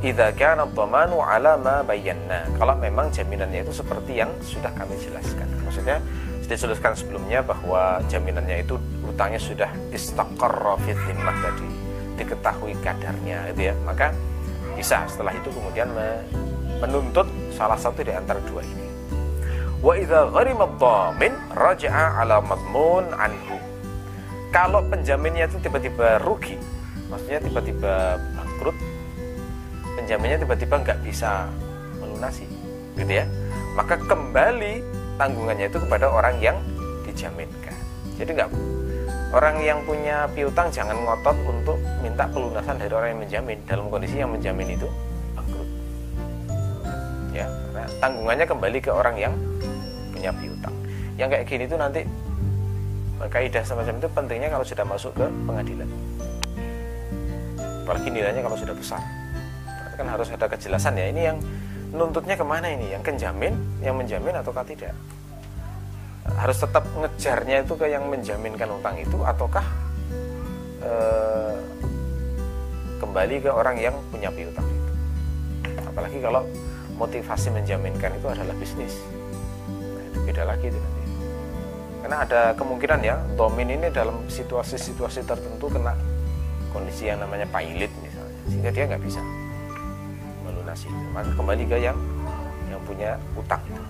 Idza 0.04 0.36
kana 0.36 0.68
dhamanu 0.68 1.24
ala 1.24 1.56
ma 1.56 1.80
bayyana. 1.80 2.44
Kalau 2.60 2.76
memang 2.76 3.08
jaminannya 3.08 3.64
itu 3.64 3.72
seperti 3.72 4.20
yang 4.20 4.28
sudah 4.44 4.68
kami 4.76 5.00
jelaskan. 5.00 5.48
Maksudnya 5.64 6.04
sudah 6.44 6.58
jelaskan 6.60 6.92
sebelumnya 6.92 7.40
bahwa 7.40 8.04
jaminannya 8.12 8.68
itu 8.68 8.76
utangnya 9.08 9.40
sudah 9.40 9.72
istaqarra 9.96 10.76
fi 10.84 10.92
dhimmah 10.92 11.38
tadi. 11.40 11.70
Diketahui 12.20 12.76
kadarnya 12.84 13.48
gitu 13.56 13.72
ya. 13.72 13.76
Maka 13.88 14.12
bisa 14.76 15.08
setelah 15.08 15.32
itu 15.32 15.48
kemudian 15.56 15.88
menuntut 16.84 17.26
salah 17.56 17.80
satu 17.80 18.04
di 18.04 18.12
antara 18.12 18.44
dua 18.44 18.60
ini. 18.60 18.88
Wa 19.80 19.96
idza 19.96 20.28
gharima 20.36 20.68
dhamin 20.76 21.32
raja'a 21.56 22.20
ala 22.20 22.44
madmun 22.44 23.08
anhu. 23.16 23.56
Kalau 24.52 24.84
penjaminnya 24.86 25.48
itu 25.48 25.58
tiba-tiba 25.64 26.22
rugi 26.22 26.60
maksudnya 27.14 27.40
tiba-tiba 27.46 28.18
bangkrut 28.34 28.78
penjaminnya 29.94 30.42
tiba-tiba 30.42 30.76
nggak 30.82 31.00
bisa 31.06 31.46
melunasi 32.02 32.50
gitu 32.98 33.22
ya. 33.22 33.26
Maka 33.78 34.02
kembali 34.02 34.82
tanggungannya 35.22 35.70
itu 35.70 35.78
kepada 35.78 36.10
orang 36.10 36.42
yang 36.42 36.58
dijaminkan. 37.06 37.78
Jadi 38.18 38.30
nggak 38.34 38.50
orang 39.34 39.62
yang 39.62 39.80
punya 39.86 40.26
piutang 40.34 40.74
jangan 40.74 40.98
ngotot 40.98 41.38
untuk 41.46 41.78
minta 42.02 42.26
pelunasan 42.30 42.82
dari 42.82 42.94
orang 42.94 43.10
yang 43.14 43.22
menjamin. 43.22 43.58
Dalam 43.70 43.86
kondisi 43.94 44.18
yang 44.18 44.34
menjamin 44.34 44.74
itu 44.74 44.90
bangkrut. 45.38 45.70
Ya 47.34 47.46
karena 47.50 47.86
tanggungannya 48.02 48.46
kembali 48.50 48.78
ke 48.82 48.90
orang 48.90 49.16
yang 49.22 49.34
punya 50.10 50.34
piutang. 50.34 50.74
Yang 51.18 51.30
kayak 51.38 51.46
gini 51.46 51.64
itu 51.70 51.78
nanti 51.78 52.02
kaidah 53.24 53.64
semacam 53.64 54.04
itu 54.04 54.10
pentingnya 54.12 54.50
kalau 54.52 54.66
sudah 54.68 54.84
masuk 54.84 55.16
ke 55.16 55.26
pengadilan 55.48 55.88
apalagi 57.84 58.08
nilainya 58.08 58.40
kalau 58.40 58.56
sudah 58.56 58.72
besar. 58.72 59.04
Kan 60.00 60.08
harus 60.08 60.32
ada 60.32 60.48
kejelasan 60.48 60.96
ya. 60.96 61.12
Ini 61.12 61.22
yang 61.30 61.38
nuntutnya 61.92 62.40
ke 62.40 62.46
mana 62.48 62.72
ini? 62.72 62.96
Yang 62.96 63.14
kenjamin 63.14 63.54
yang 63.84 64.00
menjamin 64.00 64.34
ataukah 64.40 64.64
tidak? 64.64 64.96
Harus 66.40 66.58
tetap 66.58 66.88
ngejarnya 66.96 67.68
itu 67.68 67.76
ke 67.76 67.92
yang 67.92 68.08
menjaminkan 68.08 68.72
utang 68.72 68.96
itu 68.96 69.20
ataukah 69.22 69.68
e, 70.80 70.92
kembali 73.04 73.44
ke 73.44 73.52
orang 73.52 73.76
yang 73.76 73.94
punya 74.08 74.32
piutang 74.32 74.64
itu? 74.64 74.92
Apalagi 75.84 76.24
kalau 76.24 76.48
motivasi 76.96 77.52
menjaminkan 77.52 78.16
itu 78.16 78.28
adalah 78.32 78.56
bisnis. 78.56 78.96
Nah, 79.68 80.04
itu 80.08 80.20
beda 80.24 80.44
lagi 80.48 80.72
itu 80.72 80.80
nanti. 80.80 81.04
Karena 82.02 82.18
ada 82.24 82.42
kemungkinan 82.56 83.00
ya 83.04 83.16
domin 83.36 83.70
ini 83.76 83.88
dalam 83.92 84.24
situasi-situasi 84.32 85.28
tertentu 85.28 85.68
kena 85.68 85.94
kondisi 86.74 87.08
yang 87.08 87.22
namanya 87.22 87.46
pilot 87.54 87.94
misalnya 88.02 88.34
sehingga 88.50 88.70
dia 88.74 88.84
nggak 88.90 89.04
bisa 89.04 89.22
melunasi. 90.44 90.88
Maka 91.16 91.32
kembali 91.38 91.64
ke 91.70 91.78
yang 91.80 91.98
yang 92.68 92.82
punya 92.84 93.16
utang. 93.40 93.62
Itu 93.70 93.84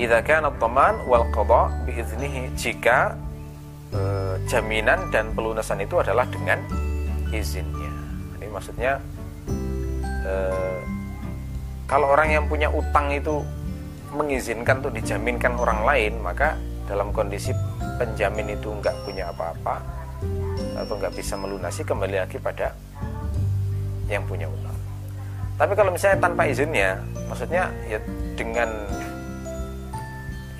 idza 0.00 0.24
kana 0.24 0.48
wal 1.04 1.26
qada 1.28 1.68
biiznihi 1.84 2.56
jika 2.56 3.18
e, 3.92 4.00
jaminan 4.48 5.12
dan 5.12 5.36
pelunasan 5.36 5.84
itu 5.84 6.00
adalah 6.00 6.24
dengan 6.30 6.56
izinnya. 7.28 7.92
Ini 8.40 8.46
maksudnya 8.48 8.96
e, 10.24 10.34
kalau 11.84 12.08
orang 12.08 12.32
yang 12.32 12.44
punya 12.48 12.72
utang 12.72 13.12
itu 13.12 13.44
mengizinkan 14.16 14.82
untuk 14.82 14.94
dijaminkan 14.96 15.54
orang 15.54 15.86
lain 15.86 16.18
maka 16.18 16.58
dalam 16.90 17.14
kondisi 17.14 17.54
penjamin 17.94 18.58
itu 18.58 18.74
nggak 18.74 19.06
punya 19.06 19.30
apa-apa 19.30 19.99
atau 20.84 20.96
nggak 20.96 21.14
bisa 21.14 21.34
melunasi 21.36 21.84
kembali 21.84 22.16
lagi 22.20 22.38
pada 22.40 22.74
yang 24.10 24.26
punya 24.26 24.50
utang. 24.50 24.76
Tapi 25.60 25.72
kalau 25.76 25.92
misalnya 25.92 26.18
tanpa 26.24 26.48
izinnya 26.48 26.98
maksudnya 27.28 27.68
ya 27.86 28.00
dengan 28.34 28.68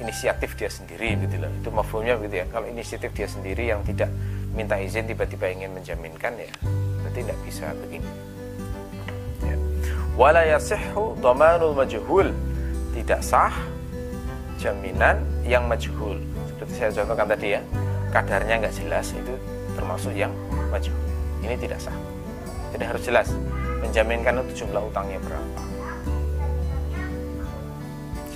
inisiatif 0.00 0.56
dia 0.56 0.68
sendiri 0.68 1.16
gitu 1.24 1.40
loh. 1.40 1.50
Itu 1.60 1.68
mafhumnya 1.72 2.20
gitu 2.20 2.36
ya. 2.40 2.46
Kalau 2.48 2.66
inisiatif 2.68 3.10
dia 3.16 3.28
sendiri 3.28 3.68
yang 3.68 3.80
tidak 3.84 4.12
minta 4.52 4.76
izin 4.76 5.08
tiba-tiba 5.08 5.48
ingin 5.50 5.70
menjaminkan 5.72 6.34
ya 6.36 6.52
berarti 7.00 7.18
tidak 7.26 7.38
bisa 7.42 7.66
begini. 7.74 8.10
Ya. 9.44 9.56
wala 10.14 10.42
yasihhu 10.44 11.16
dhamanul 11.18 11.74
majhul. 11.74 12.28
Tidak 12.90 13.20
sah 13.24 13.54
jaminan 14.60 15.24
yang 15.48 15.64
majhul. 15.64 16.20
Seperti 16.52 16.72
saya 16.76 16.90
contohkan 16.92 17.26
tadi 17.32 17.56
ya 17.56 17.60
kadarnya 18.10 18.66
nggak 18.66 18.74
jelas 18.74 19.14
itu 19.14 19.34
termasuk 19.80 20.12
yang 20.12 20.36
majhul 20.68 20.92
ini 21.40 21.56
tidak 21.56 21.80
sah. 21.80 21.96
Jadi 22.76 22.84
harus 22.84 23.02
jelas 23.02 23.28
menjaminkan 23.80 24.44
itu 24.44 24.64
jumlah 24.64 24.92
utangnya 24.92 25.16
berapa. 25.24 25.62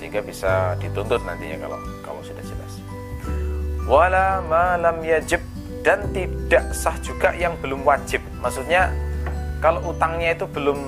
Sehingga 0.01 0.25
bisa 0.25 0.73
dituntut 0.81 1.21
nantinya 1.21 1.61
kalau 1.61 1.79
kalau 2.01 2.21
sudah 2.25 2.41
jelas. 2.41 2.73
Wala 3.85 4.41
malam 4.41 5.05
yajib 5.05 5.39
dan 5.85 6.09
tidak 6.09 6.73
sah 6.73 6.97
juga 7.05 7.37
yang 7.37 7.53
belum 7.61 7.85
wajib. 7.85 8.25
Maksudnya 8.41 8.89
kalau 9.61 9.93
utangnya 9.93 10.33
itu 10.33 10.49
belum 10.49 10.81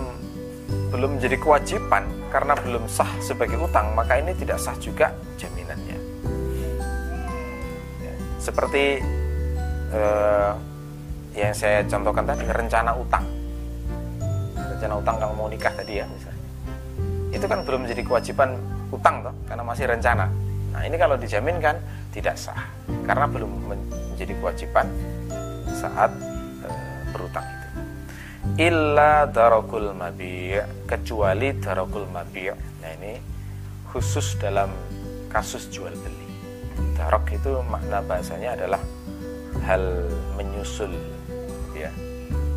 belum 0.92 1.22
menjadi 1.22 1.38
kewajiban 1.40 2.04
karena 2.34 2.58
belum 2.60 2.90
sah 2.92 3.08
sebagai 3.24 3.56
utang 3.62 3.94
maka 3.96 4.20
ini 4.20 4.34
tidak 4.36 4.58
sah 4.58 4.76
juga 4.82 5.14
jaminannya. 5.38 5.98
Ya, 8.02 8.14
seperti 8.42 9.00
eh, 9.92 10.52
yang 11.38 11.54
saya 11.54 11.86
contohkan 11.86 12.26
tadi 12.26 12.50
rencana 12.50 12.92
utang. 12.98 13.26
Rencana 14.58 14.94
utang 14.98 15.16
kalau 15.22 15.34
mau 15.38 15.48
nikah 15.48 15.70
tadi 15.70 16.02
ya 16.02 16.06
misalnya. 16.10 16.46
Itu 17.30 17.46
kan 17.46 17.62
belum 17.62 17.86
menjadi 17.86 18.02
kewajiban 18.02 18.58
utang 18.90 19.22
toh 19.22 19.34
karena 19.46 19.64
masih 19.64 19.86
rencana. 19.86 20.26
Nah 20.74 20.82
ini 20.82 20.98
kalau 20.98 21.14
dijaminkan 21.14 21.78
tidak 22.10 22.36
sah. 22.42 22.58
Karena 23.06 23.30
belum 23.30 23.70
menjadi 23.70 24.34
kewajiban 24.42 24.90
saat 25.78 26.10
e, 26.66 26.70
berutang 27.14 27.46
itu. 27.46 27.68
Illa 28.58 29.30
darakul 29.30 29.94
mabi' 29.94 30.58
kecuali 30.90 31.54
darakul 31.62 32.10
mabi' 32.10 32.50
nah 32.82 32.92
ini 32.98 33.22
khusus 33.94 34.42
dalam 34.42 34.74
kasus 35.30 35.70
jual 35.70 35.94
beli. 35.94 36.28
Darok 36.98 37.30
itu 37.30 37.62
makna 37.62 38.02
bahasanya 38.02 38.58
adalah 38.58 38.82
hal 39.68 39.84
menyusul 40.40 40.96
ya. 41.76 41.92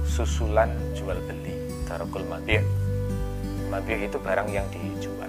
Susulan 0.06 0.70
jual 0.94 1.18
beli 1.26 1.54
darokul 1.86 2.22
mabi' 2.30 2.62
mabi' 3.66 4.06
itu 4.06 4.16
barang 4.22 4.46
yang 4.50 4.66
dijual. 4.70 5.26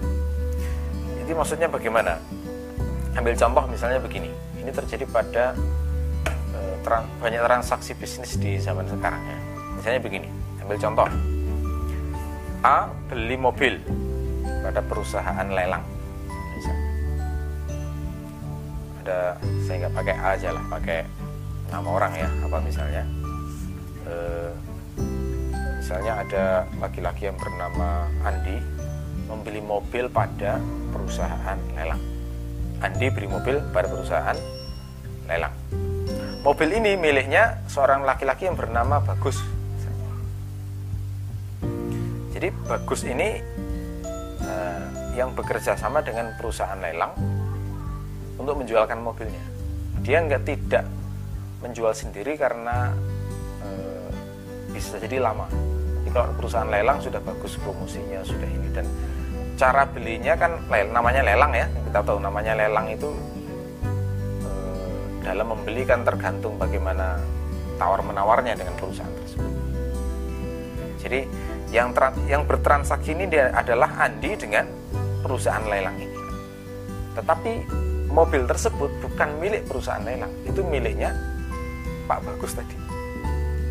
Jadi 1.22 1.32
maksudnya 1.34 1.66
bagaimana? 1.66 2.18
Ambil 3.18 3.34
contoh 3.36 3.66
misalnya 3.66 3.98
begini. 3.98 4.30
Ini 4.62 4.70
terjadi 4.70 5.04
pada 5.10 5.58
uh, 6.54 6.74
tran 6.86 7.02
banyak 7.18 7.42
transaksi 7.42 7.98
bisnis 7.98 8.38
di 8.38 8.62
zaman 8.62 8.86
sekarang 8.86 9.20
ya. 9.26 9.38
Misalnya 9.74 10.00
begini 10.00 10.28
ambil 10.62 10.78
contoh. 10.78 11.08
A 12.62 12.86
beli 13.10 13.34
mobil 13.34 13.74
pada 14.62 14.78
perusahaan 14.86 15.50
lelang 15.50 15.82
ada 19.02 19.34
saya 19.66 19.76
nggak 19.82 19.94
pakai 19.98 20.14
A 20.14 20.26
aja 20.38 20.48
lah 20.54 20.64
pakai 20.70 21.02
nama 21.72 21.88
orang 21.88 22.12
ya 22.12 22.28
apa 22.44 22.58
misalnya? 22.60 23.04
E, 24.04 24.14
misalnya 25.80 26.12
ada 26.20 26.44
laki-laki 26.76 27.32
yang 27.32 27.40
bernama 27.40 28.12
Andi 28.20 28.60
membeli 29.24 29.64
mobil 29.64 30.12
pada 30.12 30.60
perusahaan 30.92 31.56
lelang. 31.72 32.02
Andi 32.84 33.06
beri 33.08 33.26
mobil 33.26 33.56
pada 33.72 33.88
perusahaan 33.88 34.36
lelang. 35.24 35.54
Mobil 36.44 36.68
ini 36.76 36.98
miliknya 37.00 37.64
seorang 37.70 38.04
laki-laki 38.04 38.50
yang 38.50 38.58
bernama 38.58 39.00
Bagus. 39.00 39.40
Jadi 42.36 42.48
Bagus 42.66 43.06
ini 43.06 43.38
uh, 44.44 44.82
yang 45.14 45.32
bekerja 45.32 45.78
sama 45.78 46.02
dengan 46.02 46.34
perusahaan 46.36 46.76
lelang 46.76 47.14
untuk 48.36 48.60
menjualkan 48.60 48.98
mobilnya. 48.98 49.40
Dia 50.02 50.18
nggak 50.26 50.42
tidak 50.42 50.84
menjual 51.62 51.94
sendiri 51.94 52.34
karena 52.34 52.90
uh, 53.62 54.10
bisa 54.74 54.98
jadi 54.98 55.22
lama. 55.22 55.46
Jadi 56.02 56.10
kalau 56.10 56.34
perusahaan 56.34 56.68
lelang 56.68 56.98
sudah 56.98 57.22
bagus 57.22 57.54
promosinya 57.62 58.20
sudah 58.26 58.48
ini 58.50 58.68
dan 58.74 58.84
cara 59.54 59.86
belinya 59.86 60.34
kan 60.34 60.58
namanya 60.68 61.22
lelang 61.22 61.54
ya. 61.54 61.70
Kita 61.70 62.02
tahu 62.02 62.18
namanya 62.18 62.58
lelang 62.58 62.90
itu 62.90 63.08
uh, 64.44 65.06
dalam 65.22 65.54
membeli 65.54 65.86
kan 65.86 66.02
tergantung 66.02 66.58
bagaimana 66.58 67.22
tawar 67.78 68.02
menawarnya 68.02 68.58
dengan 68.58 68.74
perusahaan 68.76 69.14
tersebut. 69.22 69.54
Jadi 71.02 71.20
yang 71.72 71.90
yang 72.28 72.44
bertransaksi 72.44 73.16
ini 73.16 73.24
dia 73.32 73.48
adalah 73.54 73.96
Andi 74.02 74.36
dengan 74.36 74.68
perusahaan 75.24 75.64
lelang 75.64 75.96
ini. 75.96 76.18
Tetapi 77.16 77.52
mobil 78.12 78.44
tersebut 78.44 78.92
bukan 79.00 79.28
milik 79.40 79.64
perusahaan 79.64 80.04
lelang, 80.04 80.30
itu 80.44 80.60
miliknya 80.60 81.16
Pak 82.12 82.28
Bagus 82.28 82.52
tadi. 82.52 82.76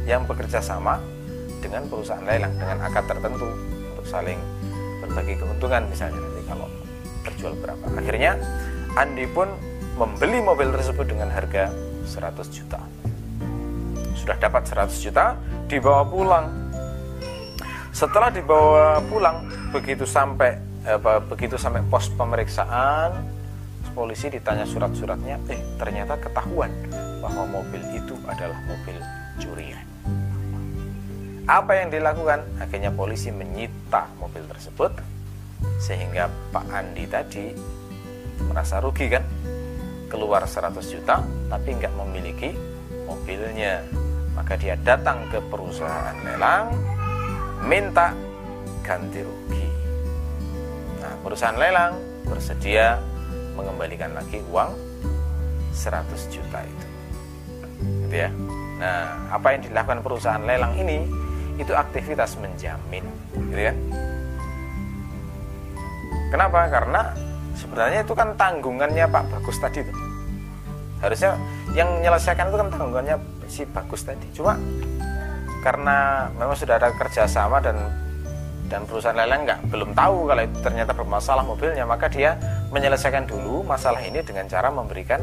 Yang 0.09 0.33
bekerja 0.33 0.65
sama 0.65 0.97
dengan 1.61 1.85
perusahaan 1.85 2.25
lelang 2.25 2.57
dengan 2.57 2.81
akad 2.81 3.05
tertentu 3.05 3.45
untuk 3.93 4.05
saling 4.09 4.41
berbagi 5.05 5.37
keuntungan 5.37 5.85
misalnya 5.85 6.17
nanti 6.17 6.41
kalau 6.49 6.65
terjual 7.21 7.53
berapa. 7.61 7.85
Akhirnya 8.01 8.41
Andi 8.97 9.29
pun 9.29 9.45
membeli 10.01 10.41
mobil 10.41 10.73
tersebut 10.73 11.05
dengan 11.05 11.29
harga 11.29 11.69
100 12.09 12.49
juta. 12.49 12.81
Sudah 14.17 14.41
dapat 14.41 14.65
100 14.65 14.89
juta, 15.05 15.37
dibawa 15.69 16.01
pulang 16.01 16.45
setelah 17.91 18.31
dibawa 18.31 19.03
pulang, 19.05 19.45
begitu 19.69 20.07
sampai 20.07 20.55
apa, 20.87 21.19
begitu 21.21 21.59
sampai 21.59 21.83
pos 21.91 22.07
pemeriksaan, 22.15 23.11
polisi 23.91 24.31
ditanya 24.31 24.63
surat-suratnya, 24.63 25.37
eh 25.51 25.59
ternyata 25.75 26.15
ketahuan 26.15 26.71
bahwa 27.21 27.61
mobil 27.61 27.79
itu 27.93 28.17
adalah 28.25 28.57
mobil 28.65 28.97
curian. 29.37 29.85
Apa 31.45 31.77
yang 31.77 31.93
dilakukan? 31.93 32.41
Akhirnya 32.57 32.89
polisi 32.89 33.29
menyita 33.29 34.09
mobil 34.17 34.41
tersebut 34.49 34.91
sehingga 35.77 36.29
Pak 36.49 36.65
Andi 36.73 37.05
tadi 37.05 37.53
merasa 38.49 38.81
rugi 38.81 39.05
kan 39.13 39.21
keluar 40.09 40.43
100 40.43 40.73
juta 40.89 41.21
tapi 41.47 41.77
nggak 41.77 41.93
memiliki 42.01 42.51
mobilnya 43.05 43.85
maka 44.33 44.57
dia 44.57 44.73
datang 44.81 45.21
ke 45.29 45.37
perusahaan 45.51 46.17
lelang 46.25 46.73
minta 47.61 48.15
ganti 48.81 49.21
rugi. 49.21 49.67
Nah, 50.97 51.13
perusahaan 51.21 51.57
lelang 51.57 51.93
bersedia 52.25 52.97
mengembalikan 53.53 54.15
lagi 54.17 54.41
uang 54.49 54.73
100 55.75 56.33
juta 56.33 56.59
itu. 56.65 56.90
Gitu 58.11 58.27
ya. 58.27 58.29
Nah, 58.75 59.31
apa 59.31 59.55
yang 59.55 59.63
dilakukan 59.71 60.03
perusahaan 60.03 60.43
lelang 60.43 60.75
ini 60.75 61.07
itu 61.55 61.71
aktivitas 61.71 62.35
menjamin, 62.43 63.07
gitu 63.31 63.71
ya. 63.71 63.73
Kenapa? 66.27 66.67
Karena 66.67 67.15
sebenarnya 67.55 68.03
itu 68.03 68.11
kan 68.11 68.35
tanggungannya 68.35 69.07
Pak 69.07 69.23
Bagus 69.31 69.63
tadi 69.63 69.79
tuh. 69.87 69.95
Harusnya 70.99 71.39
yang 71.71 71.87
menyelesaikan 72.03 72.51
itu 72.51 72.57
kan 72.59 72.67
tanggungannya 72.67 73.15
si 73.47 73.63
Bagus 73.63 74.03
tadi. 74.03 74.27
Cuma 74.35 74.59
karena 75.63 76.27
memang 76.35 76.59
sudah 76.59 76.75
ada 76.75 76.91
kerjasama 76.91 77.63
dan 77.63 77.79
dan 78.67 78.83
perusahaan 78.83 79.15
lelang 79.15 79.47
nggak 79.47 79.71
belum 79.71 79.95
tahu 79.95 80.31
kalau 80.31 80.41
itu 80.43 80.57
ternyata 80.59 80.91
bermasalah 80.91 81.43
mobilnya 81.47 81.87
maka 81.87 82.11
dia 82.11 82.35
menyelesaikan 82.75 83.23
dulu 83.23 83.63
masalah 83.63 84.03
ini 84.03 84.19
dengan 84.19 84.47
cara 84.51 84.67
memberikan 84.67 85.19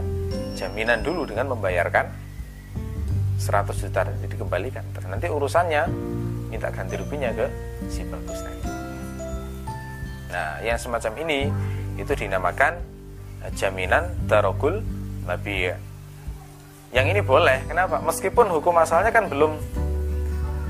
jaminan 0.56 1.00
dulu 1.00 1.24
dengan 1.24 1.52
membayarkan 1.52 2.27
100 3.38 3.70
juta 3.86 4.00
dan 4.02 4.14
dikembalikan. 4.18 4.82
Terus 4.90 5.06
nanti 5.06 5.30
urusannya 5.30 5.82
minta 6.50 6.68
ganti 6.74 6.98
ruginya 6.98 7.30
ke 7.30 7.46
si 7.86 8.02
bagus 8.02 8.42
tadi. 8.42 8.60
Nah 10.34 10.58
yang 10.66 10.76
semacam 10.76 11.12
ini 11.22 11.40
itu 11.94 12.12
dinamakan 12.12 12.74
eh, 13.46 13.52
jaminan 13.54 14.10
darogul 14.26 14.82
nabi 15.24 15.70
yang 16.90 17.06
ini 17.06 17.22
boleh 17.22 17.62
kenapa? 17.70 18.02
Meskipun 18.02 18.50
hukum 18.50 18.74
asalnya 18.80 19.14
kan 19.14 19.30
belum 19.30 19.54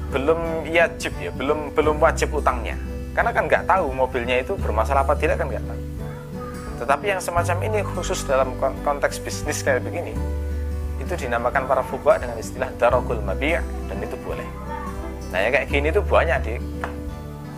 belum 0.09 0.67
wajib 0.69 1.13
ya 1.21 1.33
belum 1.33 1.73
belum 1.73 1.97
wajib 1.97 2.37
utangnya. 2.37 2.77
Karena 3.17 3.35
kan 3.35 3.51
nggak 3.51 3.65
tahu 3.67 3.91
mobilnya 3.97 4.45
itu 4.45 4.55
bermasalah 4.61 5.03
apa 5.03 5.17
tidak 5.17 5.41
kan 5.41 5.49
nggak 5.49 5.65
tahu. 5.65 5.83
Tetapi 6.79 7.05
yang 7.11 7.21
semacam 7.25 7.57
ini 7.67 7.83
khusus 7.83 8.23
dalam 8.23 8.55
konteks 8.61 9.19
bisnis 9.19 9.67
kayak 9.67 9.83
begini 9.83 10.15
itu 11.09 11.25
dinamakan 11.25 11.65
para 11.65 11.81
fuba 11.81 12.21
dengan 12.21 12.37
istilah 12.37 12.69
darokul 12.77 13.17
mabi' 13.25 13.57
dan 13.89 13.97
itu 14.05 14.13
boleh. 14.21 14.45
Nah 15.33 15.41
ya 15.41 15.49
kayak 15.49 15.73
gini 15.73 15.89
tuh 15.89 16.05
banyak 16.05 16.37
di 16.45 16.55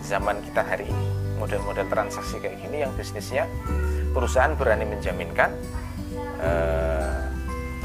zaman 0.07 0.39
kita 0.47 0.63
hari 0.63 0.87
ini. 0.87 1.07
Model-model 1.35 1.91
transaksi 1.91 2.39
kayak 2.39 2.63
gini 2.63 2.87
yang 2.87 2.95
bisnisnya 2.95 3.43
perusahaan 4.15 4.55
berani 4.55 4.87
menjaminkan 4.87 5.51
eh, 6.39 7.11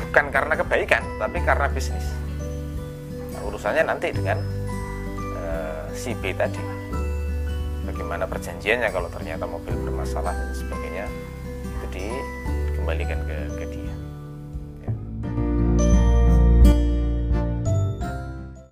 bukan 0.06 0.30
karena 0.30 0.54
kebaikan 0.54 1.02
tapi 1.18 1.42
karena 1.42 1.66
bisnis. 1.66 2.06
Nah, 3.34 3.42
urusannya 3.50 3.82
nanti 3.90 4.14
dengan 4.14 4.38
si 5.96 6.12
B 6.12 6.30
tadi. 6.36 6.60
Bagaimana 7.88 8.28
perjanjiannya 8.28 8.92
kalau 8.92 9.08
ternyata 9.08 9.48
mobil 9.48 9.72
bermasalah 9.88 10.30
dan 10.30 10.52
sebagainya 10.52 11.08
itu 11.80 11.86
dikembalikan 11.96 13.18
ke, 13.24 13.36
ke 13.56 13.65